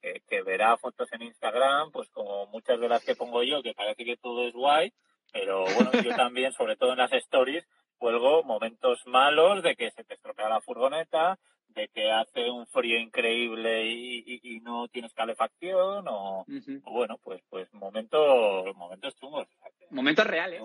Que, 0.00 0.20
que 0.28 0.42
verá 0.42 0.76
fotos 0.76 1.08
en 1.12 1.22
Instagram, 1.22 1.90
pues 1.90 2.10
como 2.10 2.46
muchas 2.46 2.78
de 2.78 2.88
las 2.88 3.02
que 3.02 3.16
pongo 3.16 3.42
yo, 3.42 3.62
que 3.62 3.72
parece 3.72 4.04
que 4.04 4.18
todo 4.18 4.46
es 4.46 4.52
guay, 4.52 4.92
pero 5.32 5.64
bueno, 5.64 5.90
yo 5.92 6.14
también, 6.16 6.52
sobre 6.52 6.76
todo 6.76 6.92
en 6.92 6.98
las 6.98 7.12
stories, 7.12 7.66
cuelgo 7.96 8.42
momentos 8.42 9.00
malos 9.06 9.62
de 9.62 9.74
que 9.76 9.90
se 9.92 10.04
te 10.04 10.14
estropea 10.14 10.50
la 10.50 10.60
furgoneta, 10.60 11.38
de 11.74 11.88
que 11.88 12.10
hace 12.10 12.50
un 12.50 12.66
frío 12.66 12.98
increíble 12.98 13.86
y, 13.86 14.60
no 14.62 14.88
tienes 14.88 15.12
calefacción, 15.12 16.06
o, 16.08 16.44
bueno, 16.84 17.18
pues 17.22 17.42
pues 17.50 17.72
momentos, 17.74 18.74
momentos 18.76 19.14
chungos. 19.16 19.46
Momentos 19.90 20.26
reales. 20.26 20.62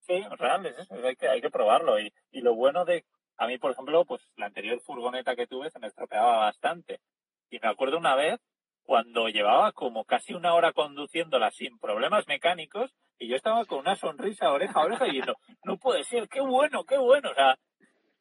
Sí, 0.00 0.22
real, 0.38 0.66
es 0.66 0.90
hay 0.90 1.16
que, 1.16 1.28
hay 1.28 1.40
que 1.40 1.50
probarlo. 1.50 1.98
Y, 1.98 2.12
y 2.30 2.42
lo 2.42 2.54
bueno 2.54 2.84
de, 2.84 3.04
a 3.38 3.46
mí, 3.46 3.56
por 3.58 3.70
ejemplo, 3.72 4.04
pues 4.04 4.20
la 4.36 4.46
anterior 4.46 4.80
furgoneta 4.80 5.34
que 5.34 5.46
tuve 5.46 5.70
se 5.70 5.78
me 5.78 5.86
estropeaba 5.86 6.36
bastante. 6.38 7.00
Y 7.48 7.58
me 7.58 7.68
acuerdo 7.68 7.96
una 7.96 8.14
vez 8.14 8.40
cuando 8.84 9.28
llevaba 9.28 9.72
como 9.72 10.04
casi 10.04 10.34
una 10.34 10.54
hora 10.54 10.72
conduciéndola 10.72 11.50
sin 11.50 11.78
problemas 11.78 12.26
mecánicos 12.28 12.94
y 13.18 13.28
yo 13.28 13.36
estaba 13.36 13.64
con 13.64 13.78
una 13.78 13.96
sonrisa 13.96 14.52
oreja 14.52 14.80
a 14.80 14.84
oreja 14.84 15.08
y 15.08 15.20
no, 15.20 15.34
no 15.64 15.78
puede 15.78 16.04
ser, 16.04 16.28
qué 16.28 16.40
bueno, 16.40 16.84
qué 16.84 16.98
bueno. 16.98 17.30
O 17.30 17.34
sea, 17.34 17.58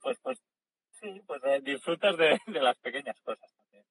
pues, 0.01 0.17
pues 0.21 0.39
sí, 1.03 1.21
pues 1.27 1.41
eh, 1.43 1.61
disfrutas 1.61 2.15
de, 2.17 2.39
las 2.47 2.77
pequeñas 2.77 3.19
cosas 3.21 3.53
también. 3.55 3.83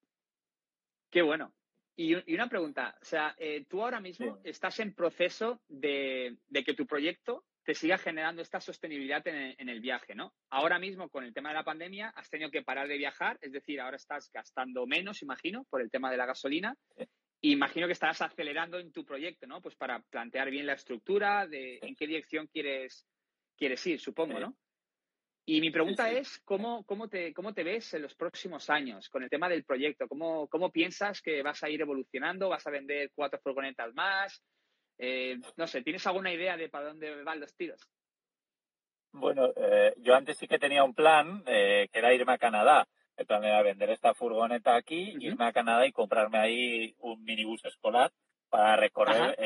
Qué 1.10 1.22
bueno. 1.22 1.52
Y, 1.94 2.14
una 2.34 2.48
pregunta, 2.48 2.96
o 3.00 3.04
sea, 3.04 3.34
eh, 3.38 3.66
tú 3.68 3.82
ahora 3.82 4.00
mismo 4.00 4.40
estás 4.44 4.80
en 4.80 4.94
proceso 4.94 5.60
de, 5.68 6.38
de, 6.48 6.64
que 6.64 6.72
tu 6.72 6.86
proyecto 6.86 7.44
te 7.64 7.74
siga 7.74 7.98
generando 7.98 8.42
esta 8.42 8.60
sostenibilidad 8.60 9.24
en 9.28 9.68
el, 9.68 9.80
viaje, 9.80 10.14
¿no? 10.14 10.34
Ahora 10.50 10.78
mismo, 10.78 11.10
con 11.10 11.22
el 11.22 11.32
tema 11.32 11.50
de 11.50 11.56
la 11.56 11.64
pandemia, 11.64 12.08
has 12.08 12.28
tenido 12.28 12.50
que 12.50 12.62
parar 12.62 12.88
de 12.88 12.96
viajar, 12.96 13.38
es 13.40 13.52
decir, 13.52 13.80
ahora 13.80 13.96
estás 13.96 14.30
gastando 14.32 14.86
menos, 14.86 15.22
imagino, 15.22 15.64
por 15.70 15.80
el 15.80 15.90
tema 15.90 16.10
de 16.10 16.16
la 16.16 16.26
gasolina. 16.26 16.76
Imagino 17.42 17.86
que 17.86 17.92
estarás 17.92 18.22
acelerando 18.22 18.80
en 18.80 18.90
tu 18.90 19.04
proyecto, 19.04 19.46
¿no? 19.46 19.60
Pues 19.60 19.76
para 19.76 20.00
plantear 20.10 20.50
bien 20.50 20.66
la 20.66 20.72
estructura, 20.72 21.46
de 21.46 21.78
en 21.82 21.94
qué 21.94 22.06
dirección 22.06 22.48
quieres, 22.48 23.06
quieres 23.56 23.86
ir, 23.86 24.00
supongo, 24.00 24.40
¿no? 24.40 24.56
Y 25.44 25.60
mi 25.60 25.70
pregunta 25.70 26.10
es, 26.10 26.40
¿cómo, 26.44 26.84
cómo, 26.84 27.08
te, 27.08 27.34
¿cómo 27.34 27.52
te 27.52 27.64
ves 27.64 27.94
en 27.94 28.02
los 28.02 28.14
próximos 28.14 28.70
años 28.70 29.08
con 29.08 29.24
el 29.24 29.30
tema 29.30 29.48
del 29.48 29.64
proyecto? 29.64 30.06
¿Cómo, 30.06 30.46
¿Cómo 30.46 30.70
piensas 30.70 31.20
que 31.20 31.42
vas 31.42 31.62
a 31.64 31.68
ir 31.68 31.80
evolucionando? 31.80 32.48
¿Vas 32.48 32.66
a 32.66 32.70
vender 32.70 33.10
cuatro 33.12 33.40
furgonetas 33.42 33.92
más? 33.92 34.40
Eh, 34.98 35.40
no 35.56 35.66
sé, 35.66 35.82
¿tienes 35.82 36.06
alguna 36.06 36.32
idea 36.32 36.56
de 36.56 36.68
para 36.68 36.88
dónde 36.88 37.24
van 37.24 37.40
los 37.40 37.56
tiros? 37.56 37.80
Bueno, 39.10 39.52
eh, 39.56 39.94
yo 39.98 40.14
antes 40.14 40.38
sí 40.38 40.46
que 40.46 40.60
tenía 40.60 40.84
un 40.84 40.94
plan, 40.94 41.42
eh, 41.46 41.88
que 41.92 41.98
era 41.98 42.14
irme 42.14 42.34
a 42.34 42.38
Canadá. 42.38 42.86
El 43.16 43.26
plan 43.26 43.44
era 43.44 43.62
vender 43.62 43.90
esta 43.90 44.14
furgoneta 44.14 44.76
aquí, 44.76 45.16
irme 45.20 45.44
a 45.44 45.52
Canadá 45.52 45.86
y 45.86 45.92
comprarme 45.92 46.38
ahí 46.38 46.94
un 46.98 47.22
minibús 47.24 47.64
escolar 47.64 48.12
para 48.48 48.76
recorrer 48.76 49.36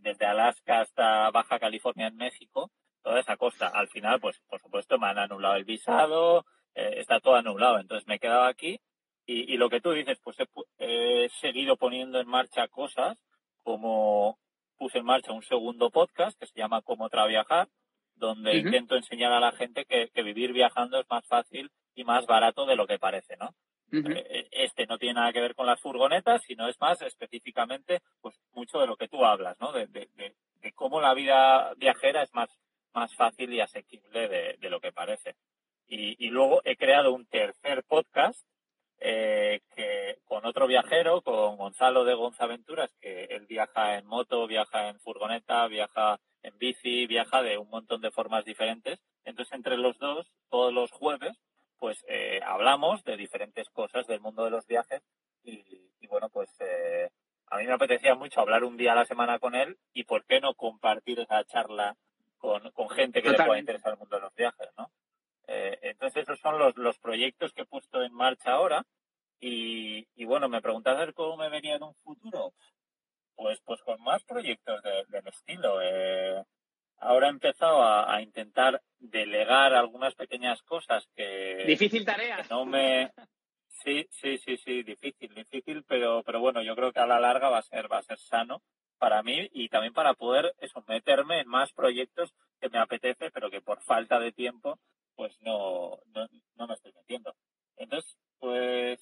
desde 0.00 0.26
Alaska 0.26 0.80
hasta 0.80 1.30
Baja 1.30 1.58
California 1.58 2.08
en 2.08 2.16
México, 2.16 2.70
toda 3.02 3.20
esa 3.20 3.36
costa. 3.36 3.68
Al 3.68 3.88
final, 3.88 4.20
pues 4.20 4.40
por 4.48 4.60
supuesto 4.60 4.98
me 4.98 5.08
han 5.08 5.18
anulado 5.18 5.56
el 5.56 5.64
visado, 5.64 6.44
está 6.74 7.20
todo 7.20 7.36
anulado. 7.36 7.78
Entonces 7.78 8.06
me 8.06 8.16
he 8.16 8.18
quedado 8.18 8.44
aquí 8.44 8.80
y, 9.26 9.56
lo 9.56 9.70
que 9.70 9.80
tú 9.80 9.92
dices, 9.92 10.18
pues 10.22 10.36
he 10.78 11.28
seguido 11.40 11.76
poniendo 11.76 12.20
en 12.20 12.28
marcha 12.28 12.66
cosas 12.68 13.16
como 13.62 14.38
puse 14.76 14.98
en 14.98 15.04
marcha 15.04 15.32
un 15.32 15.44
segundo 15.44 15.90
podcast 15.90 16.36
que 16.38 16.46
se 16.46 16.58
llama 16.58 16.82
Cómo 16.82 17.08
Traviajar, 17.08 17.68
donde 18.16 18.56
intento 18.56 18.96
enseñar 18.96 19.32
a 19.32 19.38
la 19.38 19.52
gente 19.52 19.84
que, 19.84 20.10
vivir 20.22 20.52
viajando 20.52 20.98
es 20.98 21.06
más 21.08 21.24
fácil 21.26 21.70
y 21.94 22.02
más 22.02 22.26
barato 22.26 22.66
de 22.66 22.74
lo 22.74 22.86
que 22.86 22.98
parece, 22.98 23.36
¿no? 23.36 23.54
Eh, 23.92 24.48
este 24.50 24.86
no 24.86 24.98
tiene 24.98 25.14
nada 25.14 25.32
que 25.32 25.40
ver 25.40 25.54
con 25.54 25.66
las 25.66 25.80
furgonetas, 25.80 26.42
sino 26.42 26.66
es 26.66 26.80
más 26.80 27.00
específicamente, 27.02 28.00
pues 28.20 28.34
mucho 28.52 28.80
de 28.80 28.86
lo 28.86 28.96
que 28.96 29.06
tú 29.06 29.24
hablas, 29.24 29.56
¿no? 29.60 29.70
De, 29.70 29.88
cómo 30.74 31.00
la 31.00 31.14
vida 31.14 31.74
viajera 31.76 32.22
es 32.22 32.32
más, 32.34 32.48
más 32.94 33.14
fácil 33.14 33.52
y 33.52 33.60
asequible 33.60 34.28
de, 34.28 34.70
lo 34.70 34.80
que 34.80 34.92
parece. 34.92 35.36
y, 35.86 36.28
luego 36.30 36.62
he 36.64 36.76
creado 36.76 37.12
un 37.12 37.26
tercer 37.26 37.84
podcast 37.84 38.42
eh, 39.04 39.62
que 39.74 40.18
con 40.24 40.46
otro 40.46 40.68
viajero, 40.68 41.22
con 41.22 41.56
Gonzalo 41.56 42.04
de 42.04 42.14
Gonzaventuras, 42.14 42.94
que 43.00 43.24
él 43.24 43.46
viaja 43.46 43.98
en 43.98 44.06
moto, 44.06 44.46
viaja 44.46 44.90
en 44.90 45.00
furgoneta, 45.00 45.66
viaja 45.66 46.20
en 46.42 46.56
bici, 46.56 47.08
viaja 47.08 47.42
de 47.42 47.58
un 47.58 47.68
montón 47.68 48.00
de 48.00 48.12
formas 48.12 48.44
diferentes. 48.44 49.00
Entonces, 49.24 49.54
entre 49.54 49.76
los 49.76 49.98
dos, 49.98 50.32
todos 50.50 50.72
los 50.72 50.92
jueves, 50.92 51.36
pues 51.80 52.04
eh, 52.06 52.40
hablamos 52.44 53.02
de 53.02 53.16
diferentes 53.16 53.68
cosas 53.70 54.06
del 54.06 54.20
mundo 54.20 54.44
de 54.44 54.50
los 54.50 54.68
viajes 54.68 55.02
y, 55.42 56.06
bueno, 56.06 56.28
pues 56.28 56.48
eh, 56.60 57.10
a 57.48 57.56
mí 57.56 57.66
me 57.66 57.72
apetecía 57.72 58.14
mucho 58.14 58.40
hablar 58.40 58.62
un 58.62 58.76
día 58.76 58.92
a 58.92 58.96
la 58.96 59.04
semana 59.04 59.40
con 59.40 59.56
él 59.56 59.78
y 59.92 60.04
por 60.04 60.24
qué 60.26 60.40
no 60.40 60.54
compartir 60.54 61.18
esa 61.18 61.42
charla 61.42 61.96
con, 62.42 62.72
con 62.72 62.90
gente 62.90 63.22
que 63.22 63.30
le 63.30 63.36
pueda 63.36 63.58
interesar 63.58 63.92
el 63.92 63.98
mundo 64.00 64.16
de 64.16 64.22
los 64.22 64.34
viajes, 64.34 64.68
¿no? 64.76 64.90
Eh, 65.46 65.78
entonces 65.82 66.24
esos 66.24 66.40
son 66.40 66.58
los, 66.58 66.76
los 66.76 66.98
proyectos 66.98 67.52
que 67.52 67.62
he 67.62 67.66
puesto 67.66 68.02
en 68.02 68.12
marcha 68.12 68.52
ahora 68.52 68.84
y, 69.38 70.08
y 70.16 70.24
bueno, 70.24 70.48
me 70.48 70.60
preguntas 70.60 71.12
cómo 71.14 71.36
me 71.36 71.48
venía 71.48 71.76
en 71.76 71.84
un 71.84 71.94
futuro. 71.94 72.52
Pues, 73.36 73.60
pues 73.64 73.80
con 73.82 74.02
más 74.02 74.24
proyectos 74.24 74.82
de, 74.82 75.04
del 75.08 75.26
estilo. 75.28 75.80
Eh, 75.80 76.42
ahora 76.98 77.28
he 77.28 77.30
empezado 77.30 77.82
a, 77.82 78.20
intentar 78.20 78.82
delegar 78.98 79.74
algunas 79.74 80.14
pequeñas 80.16 80.62
cosas 80.62 81.08
que... 81.14 81.64
Difícil 81.64 82.04
tarea. 82.04 82.44
no 82.50 82.64
me... 82.66 83.12
Sí, 83.68 84.06
sí, 84.10 84.38
sí, 84.38 84.56
sí, 84.56 84.82
difícil, 84.82 85.32
difícil, 85.34 85.84
pero, 85.84 86.22
pero 86.24 86.40
bueno, 86.40 86.62
yo 86.62 86.74
creo 86.74 86.92
que 86.92 87.00
a 87.00 87.06
la 87.06 87.18
larga 87.18 87.48
va 87.48 87.58
a 87.58 87.62
ser, 87.62 87.90
va 87.90 87.98
a 87.98 88.02
ser 88.02 88.18
sano 88.18 88.62
para 89.02 89.20
mí 89.24 89.50
y 89.52 89.68
también 89.68 89.92
para 89.92 90.14
poder 90.14 90.54
eso, 90.60 90.84
meterme 90.86 91.40
en 91.40 91.48
más 91.48 91.72
proyectos 91.72 92.32
que 92.60 92.68
me 92.68 92.78
apetece, 92.78 93.32
pero 93.32 93.50
que 93.50 93.60
por 93.60 93.82
falta 93.82 94.20
de 94.20 94.30
tiempo 94.30 94.78
pues 95.16 95.36
no, 95.40 95.98
no, 96.14 96.68
me 96.68 96.74
estoy 96.74 96.92
metiendo. 96.92 97.34
Entonces, 97.76 98.16
pues 98.38 99.00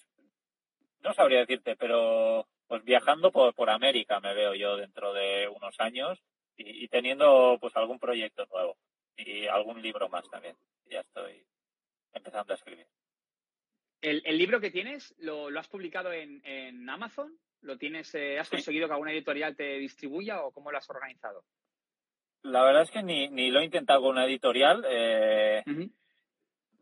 no 1.00 1.12
sabría 1.12 1.40
decirte, 1.40 1.76
pero 1.76 2.48
pues 2.66 2.82
viajando 2.82 3.30
por, 3.30 3.54
por 3.54 3.68
América 3.68 4.20
me 4.20 4.32
veo 4.32 4.54
yo 4.54 4.78
dentro 4.78 5.12
de 5.12 5.48
unos 5.54 5.78
años 5.78 6.18
y, 6.56 6.88
teniendo 6.88 7.58
pues 7.60 7.76
algún 7.76 7.98
proyecto 7.98 8.46
nuevo 8.46 8.78
y 9.18 9.48
algún 9.48 9.82
libro 9.82 10.08
más 10.08 10.26
también. 10.30 10.56
Ya 10.86 11.00
estoy 11.00 11.44
empezando 12.14 12.54
a 12.54 12.56
escribir. 12.56 12.86
¿El, 14.00 14.22
el 14.24 14.38
libro 14.38 14.62
que 14.62 14.70
tienes 14.70 15.14
lo, 15.18 15.50
lo 15.50 15.60
has 15.60 15.68
publicado 15.68 16.10
en, 16.10 16.40
en, 16.46 16.88
Amazon? 16.88 17.38
¿Lo 17.62 17.76
tienes, 17.76 18.14
eh, 18.14 18.38
has 18.38 18.48
conseguido 18.48 18.86
que 18.86 18.94
alguna 18.94 19.12
editorial 19.12 19.54
te 19.54 19.78
distribuya 19.78 20.42
o 20.42 20.50
cómo 20.50 20.70
lo 20.70 20.78
has 20.78 20.88
organizado? 20.88 21.44
La 22.42 22.64
verdad 22.64 22.82
es 22.82 22.90
que 22.90 23.02
ni, 23.02 23.28
ni 23.28 23.50
lo 23.50 23.60
he 23.60 23.64
intentado 23.64 24.00
con 24.00 24.12
una 24.12 24.24
editorial. 24.24 24.84
Eh, 24.88 25.62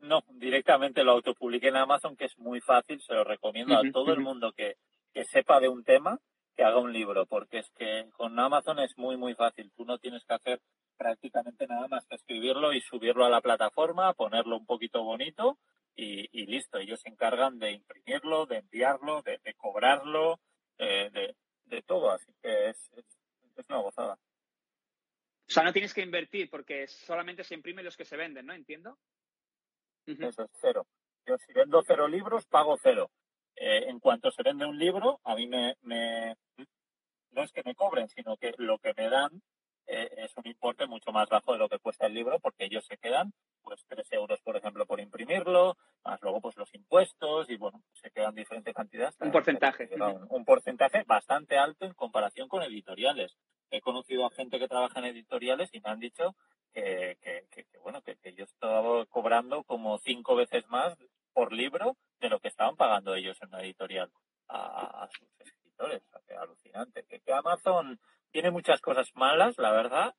no, 0.01 0.23
directamente 0.29 1.03
lo 1.03 1.13
autopubliqué 1.13 1.69
en 1.69 1.77
Amazon, 1.77 2.17
que 2.17 2.27
es 2.27 2.39
muy 2.39 2.61
fácil, 2.61 3.01
se 3.01 3.15
lo 3.15 3.25
recomiendo 3.25 3.77
a 3.77 3.83
todo 3.93 4.13
el 4.13 4.21
mundo 4.21 4.53
que, 4.53 4.77
que 5.13 5.25
sepa 5.25 5.59
de 5.59 5.69
un 5.69 5.83
tema, 5.83 6.21
que 6.55 6.63
haga 6.63 6.79
un 6.79 6.93
libro, 6.93 7.27
porque 7.27 7.59
es 7.59 7.71
que 7.77 8.09
con 8.13 8.39
Amazon 8.39 8.79
es 8.79 8.97
muy, 8.97 9.17
muy 9.17 9.35
fácil. 9.35 9.73
Tú 9.77 9.85
no 9.85 9.99
tienes 9.99 10.25
que 10.25 10.35
hacer 10.35 10.61
prácticamente 10.97 11.67
nada 11.67 11.89
más 11.89 12.05
que 12.07 12.17
escribirlo 12.17 12.73
y 12.73 12.81
subirlo 12.81 13.25
a 13.25 13.31
la 13.31 13.41
plataforma, 13.41 14.13
ponerlo 14.15 14.57
un 14.57 14.67
poquito 14.67 15.03
bonito 15.03 15.59
y, 15.97 16.29
y 16.33 16.47
listo. 16.47 16.79
Ellos 16.79 17.01
se 17.01 17.09
encargan 17.09 17.59
de 17.59 17.73
imprimirlo, 17.73 18.47
de 18.47 18.59
enviarlo, 18.59 19.23
de, 19.23 19.39
cobrarlo, 19.57 20.41
de, 20.89 21.37
de, 21.65 21.83
todo. 21.83 22.11
Así 22.11 22.33
que 22.43 22.71
es, 22.71 22.91
es, 22.97 23.05
es, 23.57 23.69
una 23.69 23.79
gozada. 23.79 24.15
O 24.15 25.51
sea, 25.51 25.63
no 25.63 25.73
tienes 25.73 25.95
que 25.95 26.03
invertir 26.03 26.51
porque 26.51 26.87
solamente 26.89 27.45
se 27.45 27.55
imprimen 27.55 27.85
los 27.85 27.97
que 27.97 28.05
se 28.05 28.17
venden, 28.17 28.47
¿no? 28.47 28.53
Entiendo. 28.53 28.99
Eso 30.07 30.43
es 30.43 30.51
cero. 30.61 30.87
Yo 31.27 31.37
si 31.39 31.53
vendo 31.53 31.83
cero 31.87 32.09
libros, 32.09 32.47
pago 32.47 32.79
cero. 32.83 33.11
Eh, 33.57 33.89
en 33.89 33.99
cuanto 33.99 34.31
se 34.31 34.43
vende 34.43 34.65
un 34.65 34.79
libro, 34.79 35.21
a 35.25 35.35
mí 35.35 35.47
me, 35.47 35.77
no 37.33 37.43
es 37.43 37.53
que 37.53 37.63
me 37.65 37.75
cobren, 37.75 38.09
sino 38.09 38.37
que 38.37 38.55
lo 38.57 38.79
que 38.79 38.95
me 38.97 39.09
dan 39.09 39.43
eh, 39.91 40.09
es 40.19 40.37
un 40.37 40.47
importe 40.47 40.87
mucho 40.87 41.13
más 41.13 41.29
bajo 41.31 41.55
de 41.55 41.59
lo 41.59 41.69
que 41.69 41.79
cuesta 41.79 42.07
el 42.07 42.15
libro, 42.15 42.39
porque 42.41 42.67
ellos 42.67 42.85
se 42.87 42.99
quedan 42.99 43.33
pues 43.63 43.85
tres 43.87 44.07
euros, 44.13 44.39
por 44.43 44.55
ejemplo, 44.55 44.85
por 44.85 45.01
imprimirlo, 45.01 45.79
más 46.05 46.21
luego 46.21 46.43
pues 46.43 46.57
los 46.57 46.73
impuestos 46.75 47.49
y 47.49 47.57
bueno, 47.57 47.83
se 47.95 48.11
quedan 48.11 48.35
diferentes 48.35 48.75
cantidades. 48.75 49.17
Un 49.21 49.33
porcentaje. 49.33 49.89
un 50.29 50.45
porcentaje 50.45 51.05
bastante 51.07 51.57
alto 51.57 51.87
en 51.87 51.95
comparación 51.95 52.49
con 52.49 52.63
editoriales. 52.63 53.37
He 53.71 53.81
conocido 53.81 54.27
a 54.27 54.31
gente 54.31 54.59
que 54.59 54.69
trabaja 54.69 54.99
en 54.99 55.07
editoriales 55.07 55.71
y 55.73 55.81
me 55.81 55.91
han 55.91 56.01
dicho 56.01 56.37
que, 56.73 57.17
que, 57.51 57.65
bueno, 57.83 58.03
que, 58.03 58.17
yo 58.35 58.45
estaba 58.45 59.07
cobrando 59.07 59.65
como 59.65 59.99
cinco 59.99 60.37
veces 60.37 60.69
más 60.69 60.97
por 61.33 61.53
libro 61.53 61.97
de 62.21 62.29
lo 62.29 62.41
que 62.41 62.49
estaban 62.49 62.77
pagando 62.77 63.15
ellos 63.15 63.39
en 63.43 63.51
la 63.51 63.63
editorial 63.63 64.11
a, 64.49 65.09
sus 65.11 65.29
escritores. 65.41 66.03
alucinante. 66.39 67.05
Que, 67.05 67.33
Amazon 67.33 67.99
tiene 68.31 68.51
muchas 68.51 68.81
cosas 68.81 69.11
malas, 69.15 69.59
la 69.59 69.73
verdad, 69.73 70.15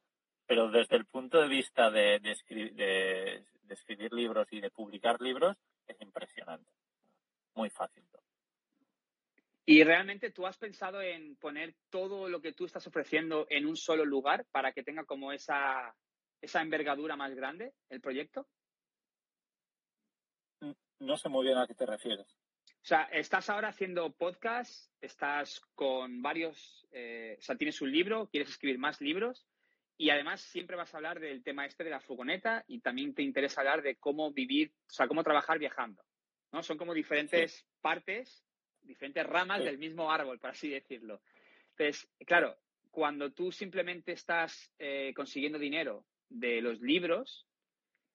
pero 0.46 0.70
desde 0.70 0.96
el 0.96 1.06
punto 1.06 1.42
de 1.42 1.48
vista 1.48 1.92
de, 1.92 2.20
de, 2.20 2.32
escribir 3.70 4.14
libros 4.14 4.48
y 4.52 4.62
de 4.62 4.72
publicar 4.72 5.22
libros 5.22 5.56
es 5.88 6.00
impresionante. 6.02 6.70
Muy 7.56 7.70
fácil. 7.70 8.04
¿Y 9.66 9.84
realmente 9.84 10.32
tú 10.32 10.48
has 10.48 10.58
pensado 10.58 11.00
en 11.02 11.36
poner 11.36 11.76
todo 11.92 12.28
lo 12.28 12.42
que 12.42 12.54
tú 12.54 12.66
estás 12.66 12.88
ofreciendo 12.88 13.46
en 13.50 13.68
un 13.68 13.78
solo 13.78 14.04
lugar 14.04 14.46
para 14.52 14.72
que 14.72 14.82
tenga 14.82 15.04
como 15.04 15.32
esa 15.32 15.96
esa 16.42 16.62
envergadura 16.62 17.16
más 17.16 17.34
grande, 17.36 17.74
el 17.90 18.02
proyecto? 18.02 18.48
No 21.00 21.18
sé 21.18 21.30
muy 21.30 21.46
bien 21.46 21.58
a 21.58 21.68
qué 21.68 21.76
te 21.76 21.86
refieres. 21.86 22.28
O 22.82 22.86
sea, 22.90 23.04
estás 23.12 23.50
ahora 23.50 23.70
haciendo 23.70 24.12
podcast, 24.12 24.90
estás 25.02 25.62
con 25.76 26.22
varios, 26.22 26.88
eh, 26.92 27.36
o 27.38 27.42
sea, 27.42 27.56
tienes 27.56 27.82
un 27.82 27.92
libro, 27.92 28.30
quieres 28.30 28.50
escribir 28.50 28.80
más 28.80 29.02
libros 29.02 29.46
Y 29.98 30.10
además 30.12 30.40
siempre 30.42 30.78
vas 30.78 30.94
a 30.94 30.98
hablar 30.98 31.20
del 31.20 31.44
tema 31.44 31.66
este 31.66 31.84
de 31.84 31.90
la 31.90 32.00
furgoneta 32.00 32.64
y 32.68 32.80
también 32.80 33.14
te 33.14 33.22
interesa 33.22 33.60
hablar 33.62 33.82
de 33.82 33.98
cómo 33.98 34.32
vivir, 34.32 34.74
o 34.88 34.92
sea, 34.92 35.08
cómo 35.10 35.24
trabajar 35.24 35.60
viajando. 35.60 36.02
¿no? 36.54 36.64
Son 36.64 36.78
como 36.78 36.94
diferentes 36.94 37.68
partes, 37.82 38.46
diferentes 38.82 39.26
ramas 39.26 39.64
del 39.64 39.78
mismo 39.78 40.10
árbol, 40.10 40.40
por 40.40 40.52
así 40.52 40.70
decirlo. 40.70 41.22
Entonces, 41.72 42.10
claro, 42.26 42.58
cuando 42.92 43.34
tú 43.34 43.52
simplemente 43.52 44.14
estás 44.14 44.72
eh, 44.80 45.14
consiguiendo 45.14 45.60
dinero 45.60 46.06
de 46.30 46.62
los 46.62 46.80
libros, 46.80 47.49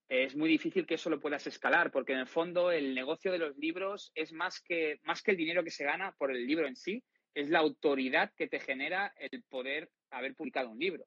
es 0.08 0.36
muy 0.36 0.48
difícil 0.48 0.86
que 0.86 0.94
eso 0.94 1.10
lo 1.10 1.20
puedas 1.20 1.46
escalar, 1.46 1.90
porque 1.90 2.12
en 2.12 2.20
el 2.20 2.26
fondo 2.26 2.70
el 2.70 2.94
negocio 2.94 3.32
de 3.32 3.38
los 3.38 3.56
libros 3.56 4.12
es 4.14 4.32
más 4.32 4.60
que, 4.60 5.00
más 5.02 5.22
que 5.22 5.30
el 5.32 5.36
dinero 5.36 5.64
que 5.64 5.70
se 5.70 5.84
gana 5.84 6.12
por 6.18 6.30
el 6.30 6.46
libro 6.46 6.66
en 6.66 6.76
sí, 6.76 7.02
es 7.34 7.48
la 7.48 7.58
autoridad 7.58 8.32
que 8.36 8.46
te 8.46 8.60
genera 8.60 9.12
el 9.16 9.42
poder 9.44 9.90
haber 10.10 10.34
publicado 10.34 10.70
un 10.70 10.78
libro. 10.78 11.04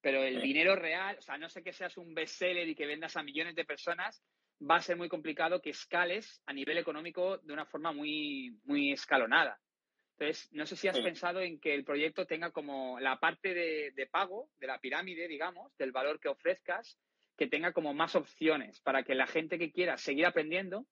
Pero 0.00 0.22
el 0.22 0.42
dinero 0.42 0.76
real, 0.76 1.16
o 1.18 1.22
sea, 1.22 1.38
no 1.38 1.48
sé 1.48 1.62
que 1.62 1.72
seas 1.72 1.96
un 1.96 2.14
bestseller 2.14 2.68
y 2.68 2.74
que 2.74 2.86
vendas 2.86 3.16
a 3.16 3.22
millones 3.22 3.54
de 3.54 3.64
personas, 3.64 4.22
va 4.60 4.76
a 4.76 4.82
ser 4.82 4.96
muy 4.96 5.08
complicado 5.08 5.62
que 5.62 5.70
escales 5.70 6.42
a 6.46 6.52
nivel 6.52 6.78
económico 6.78 7.38
de 7.38 7.52
una 7.52 7.66
forma 7.66 7.92
muy, 7.92 8.58
muy 8.64 8.92
escalonada. 8.92 9.58
Entonces, 10.18 10.52
no 10.52 10.64
sé 10.66 10.76
si 10.76 10.88
has 10.88 11.00
pensado 11.00 11.40
en 11.40 11.58
que 11.58 11.74
el 11.74 11.84
proyecto 11.84 12.26
tenga 12.26 12.50
como 12.52 13.00
la 13.00 13.18
parte 13.18 13.52
de, 13.52 14.08
pago, 14.10 14.48
de 14.58 14.68
la 14.68 14.78
pirámide, 14.78 15.26
digamos, 15.26 15.76
del 15.76 15.90
valor 15.90 16.20
que 16.20 16.28
ofrezcas, 16.28 16.98
que 17.36 17.46
tenga 17.46 17.72
como 17.72 17.94
más 17.94 18.14
opciones 18.14 18.80
para 18.80 19.02
que 19.02 19.14
la 19.14 19.26
gente 19.26 19.58
que 19.58 19.72
quiera 19.72 19.96
seguir 19.96 20.26
aprendiendo, 20.26 20.86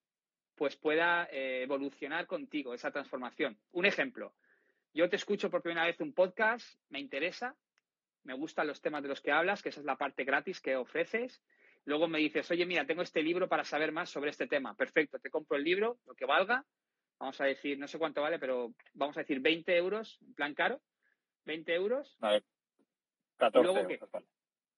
pues 0.57 0.77
pueda 0.77 1.29
eh, 1.31 1.63
evolucionar 1.63 2.27
contigo 2.27 2.75
esa 2.75 2.91
transformación. 2.91 3.59
Un 3.71 3.87
ejemplo, 3.87 4.35
yo 4.93 5.09
te 5.09 5.17
escucho 5.17 5.51
por 5.51 5.63
primera 5.63 5.87
vez 5.87 6.01
un 6.01 6.13
podcast, 6.13 6.79
me 6.89 7.01
interesa, 7.01 7.57
me 8.25 8.35
gustan 8.35 8.67
los 8.67 8.81
temas 8.81 9.03
de 9.03 9.09
los 9.09 9.21
que 9.21 9.33
hablas, 9.33 9.63
que 9.63 9.71
esa 9.71 9.81
es 9.81 9.87
la 9.87 9.97
parte 9.97 10.25
gratis 10.25 10.61
que 10.61 10.77
ofreces. 10.77 11.43
Luego 11.85 12.07
me 12.07 12.19
dices, 12.19 12.51
oye, 12.51 12.67
mira, 12.67 12.87
tengo 12.87 13.03
este 13.03 13.23
libro 13.23 13.49
para 13.49 13.65
saber 13.65 13.91
más 13.91 14.11
sobre 14.11 14.31
este 14.31 14.47
tema. 14.47 14.75
Perfecto, 14.75 15.19
te 15.19 15.31
compro 15.31 15.57
el 15.57 15.65
libro, 15.65 15.99
lo 16.07 16.15
que 16.15 16.27
valga, 16.27 16.65
vamos 17.19 17.41
a 17.41 17.45
decir, 17.45 17.79
no 17.79 17.89
sé 17.89 17.99
cuánto 17.99 18.23
vale, 18.23 18.39
pero 18.39 18.75
vamos 18.95 19.17
a 19.17 19.21
decir 19.21 19.41
20 19.41 19.77
euros, 19.77 20.19
en 20.23 20.35
plan 20.35 20.55
caro, 20.55 20.81
20 21.45 21.75
euros. 21.75 22.17
Vale. 22.21 22.45
14 23.39 23.59
¿Y 23.59 23.73
luego 23.73 23.89
qué? 23.89 23.99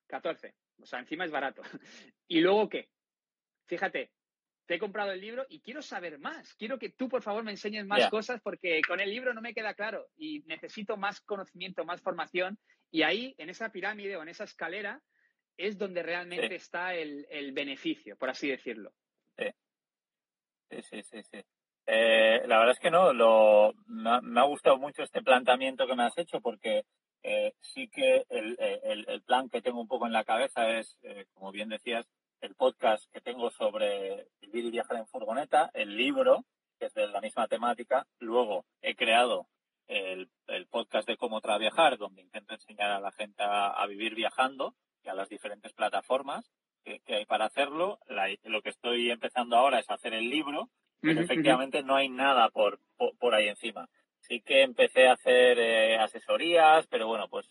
14. 0.07 0.55
O 0.81 0.87
sea, 0.87 0.99
encima 0.99 1.25
es 1.25 1.31
barato. 1.31 1.63
¿Y 2.29 2.41
luego 2.41 2.69
qué? 2.69 2.89
Fíjate, 3.67 4.11
te 4.67 4.75
he 4.75 4.79
comprado 4.79 5.13
el 5.13 5.21
libro 5.21 5.47
y 5.49 5.61
quiero 5.61 5.83
saber 5.83 6.19
más. 6.19 6.55
Quiero 6.55 6.79
que 6.79 6.91
tú, 6.91 7.09
por 7.09 7.23
favor, 7.23 7.45
me 7.45 7.51
enseñes 7.51 7.87
más 7.87 8.09
cosas 8.09 8.41
porque 8.43 8.81
con 8.87 9.01
el 9.01 9.11
libro 9.11 9.35
no 9.35 9.41
me 9.41 9.55
queda 9.55 9.75
claro 9.75 10.09
y 10.17 10.41
necesito 10.47 10.97
más 10.97 11.21
conocimiento, 11.21 11.85
más 11.85 12.01
formación. 12.01 12.59
Y 12.91 13.03
ahí, 13.03 13.35
en 13.39 13.51
esa 13.51 13.71
pirámide 13.71 14.17
o 14.17 14.23
en 14.23 14.29
esa 14.29 14.45
escalera, 14.45 15.03
es 15.57 15.79
donde 15.79 16.03
realmente 16.03 16.55
está 16.55 16.95
el, 16.95 17.53
beneficio, 17.53 18.17
por 18.17 18.31
así 18.31 18.49
decirlo. 18.49 18.93
Sí, 19.37 20.83
sí, 20.83 21.03
sí, 21.03 21.23
sí. 21.31 21.45
Eh, 21.87 22.43
la 22.47 22.59
verdad 22.59 22.73
es 22.73 22.81
que 22.81 22.91
no, 22.91 23.13
lo, 23.13 23.75
me, 23.87 24.41
ha, 24.41 24.45
gustado 24.45 24.79
mucho 24.79 25.03
este 25.03 25.23
planteamiento 25.23 25.87
que 25.87 25.95
me 25.95 26.05
has 26.05 26.17
hecho 26.17 26.41
porque 26.41 26.85
eh, 27.27 27.55
sí 27.61 27.89
que 27.89 28.27
el, 28.29 29.23
plan 29.27 29.49
que 29.49 29.63
tengo 29.63 29.81
un 29.81 29.89
poco 29.89 30.07
en 30.07 30.13
la 30.13 30.25
cabeza 30.25 30.79
es, 30.79 30.99
eh, 31.03 31.25
como 31.33 31.53
bien 31.53 31.71
decías, 31.71 32.07
el 32.43 32.55
podcast 32.55 33.11
que 33.11 33.23
tengo 33.23 33.51
sobre 33.51 34.29
vivir 34.43 34.67
y 34.67 34.71
viajar 34.71 34.99
en 34.99 35.07
furgoneta, 35.07 35.71
el 35.73 35.97
libro, 35.97 36.45
que 36.79 36.87
es 36.87 36.95
de 36.95 37.09
la 37.09 37.23
misma 37.23 37.49
temática. 37.49 38.07
Luego 38.19 38.67
he 38.83 38.95
creado 38.95 39.49
el, 39.87 40.29
podcast 40.71 41.09
de 41.09 41.17
cómo 41.17 41.41
trabajar, 41.41 41.97
donde 41.97 42.21
intento 42.21 42.53
enseñar 42.53 42.91
a 42.91 43.01
la 43.01 43.13
gente 43.13 43.43
a, 43.43 43.87
vivir 43.87 44.15
viajando 44.15 44.75
y 45.03 45.09
a 45.09 45.15
las 45.15 45.31
diferentes 45.31 45.73
plataformas 45.73 46.51
que, 46.85 47.01
hay 47.09 47.25
para 47.25 47.47
hacerlo. 47.47 48.01
lo 48.43 48.61
que 48.61 48.69
estoy 48.69 49.11
empezando 49.11 49.57
ahora 49.57 49.79
es 49.79 49.89
hacer 49.89 50.13
el 50.13 50.29
libro, 50.29 50.69
pero 51.01 51.23
efectivamente 51.23 51.83
no 51.83 51.97
hay 51.97 52.11
nada 52.11 52.51
por, 52.51 52.81
por, 53.19 53.35
ahí 53.35 53.49
encima. 53.49 53.89
Sí 54.27 54.41
que 54.41 54.63
empecé 54.63 55.07
a 55.07 55.13
hacer 55.13 55.59
eh, 55.59 55.97
asesorías, 55.97 56.87
pero 56.87 57.07
bueno, 57.07 57.29
pues 57.29 57.51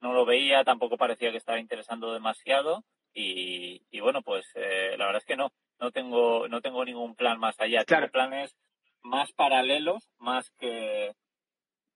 no 0.00 0.12
lo 0.12 0.24
veía, 0.24 0.64
tampoco 0.64 0.96
parecía 0.96 1.30
que 1.30 1.36
estaba 1.36 1.58
interesando 1.58 2.12
demasiado 2.12 2.84
y, 3.14 4.00
bueno, 4.00 4.22
pues 4.22 4.46
eh, 4.54 4.94
la 4.96 5.06
verdad 5.06 5.20
es 5.20 5.26
que 5.26 5.36
no, 5.36 5.52
no 5.78 5.90
tengo, 5.90 6.48
no 6.48 6.60
tengo 6.60 6.84
ningún 6.84 7.14
plan 7.14 7.38
más 7.38 7.60
allá. 7.60 7.84
Tengo 7.84 8.08
planes 8.08 8.56
más 9.02 9.32
paralelos, 9.32 10.10
más 10.18 10.50
que, 10.58 11.12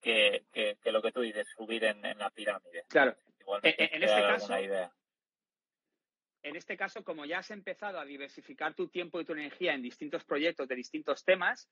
que, 0.02 0.44
que, 0.52 0.92
lo 0.92 1.00
que 1.00 1.12
tú 1.12 1.20
dices, 1.20 1.46
subir 1.56 1.84
en, 1.84 2.02
la 2.18 2.30
pirámide. 2.30 2.84
Claro. 2.88 3.16
en, 3.62 4.02
este 4.02 4.20
caso, 4.20 4.60
idea 4.60 4.92
en 6.46 6.54
este 6.54 6.76
caso, 6.76 7.02
como 7.02 7.24
ya 7.24 7.38
has 7.38 7.50
empezado 7.50 7.98
a 7.98 8.04
diversificar 8.04 8.72
tu 8.74 8.86
tiempo 8.86 9.20
y 9.20 9.24
tu 9.24 9.32
energía 9.32 9.74
en 9.74 9.82
distintos 9.82 10.24
proyectos 10.24 10.68
de 10.68 10.76
distintos 10.76 11.24
temas, 11.24 11.68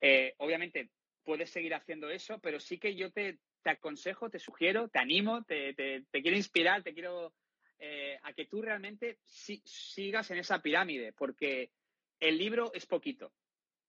eh, 0.00 0.34
obviamente 0.38 0.88
puedes 1.24 1.50
seguir 1.50 1.74
haciendo 1.74 2.10
eso, 2.10 2.38
pero 2.38 2.60
sí 2.60 2.78
que 2.78 2.94
yo 2.94 3.10
te, 3.10 3.38
aconsejo, 3.64 4.30
te 4.30 4.38
sugiero, 4.38 4.88
te 4.88 4.98
animo, 4.98 5.42
te, 5.44 5.74
quiero 6.12 6.36
inspirar, 6.36 6.82
te 6.82 6.94
quiero 6.94 7.32
eh, 7.78 8.18
a 8.22 8.32
que 8.32 8.46
tú 8.46 8.62
realmente 8.62 9.18
sigas 9.24 10.30
en 10.30 10.38
esa 10.38 10.60
pirámide, 10.60 11.12
porque 11.12 11.70
el 12.20 12.38
libro 12.38 12.72
es 12.74 12.86
poquito, 12.86 13.32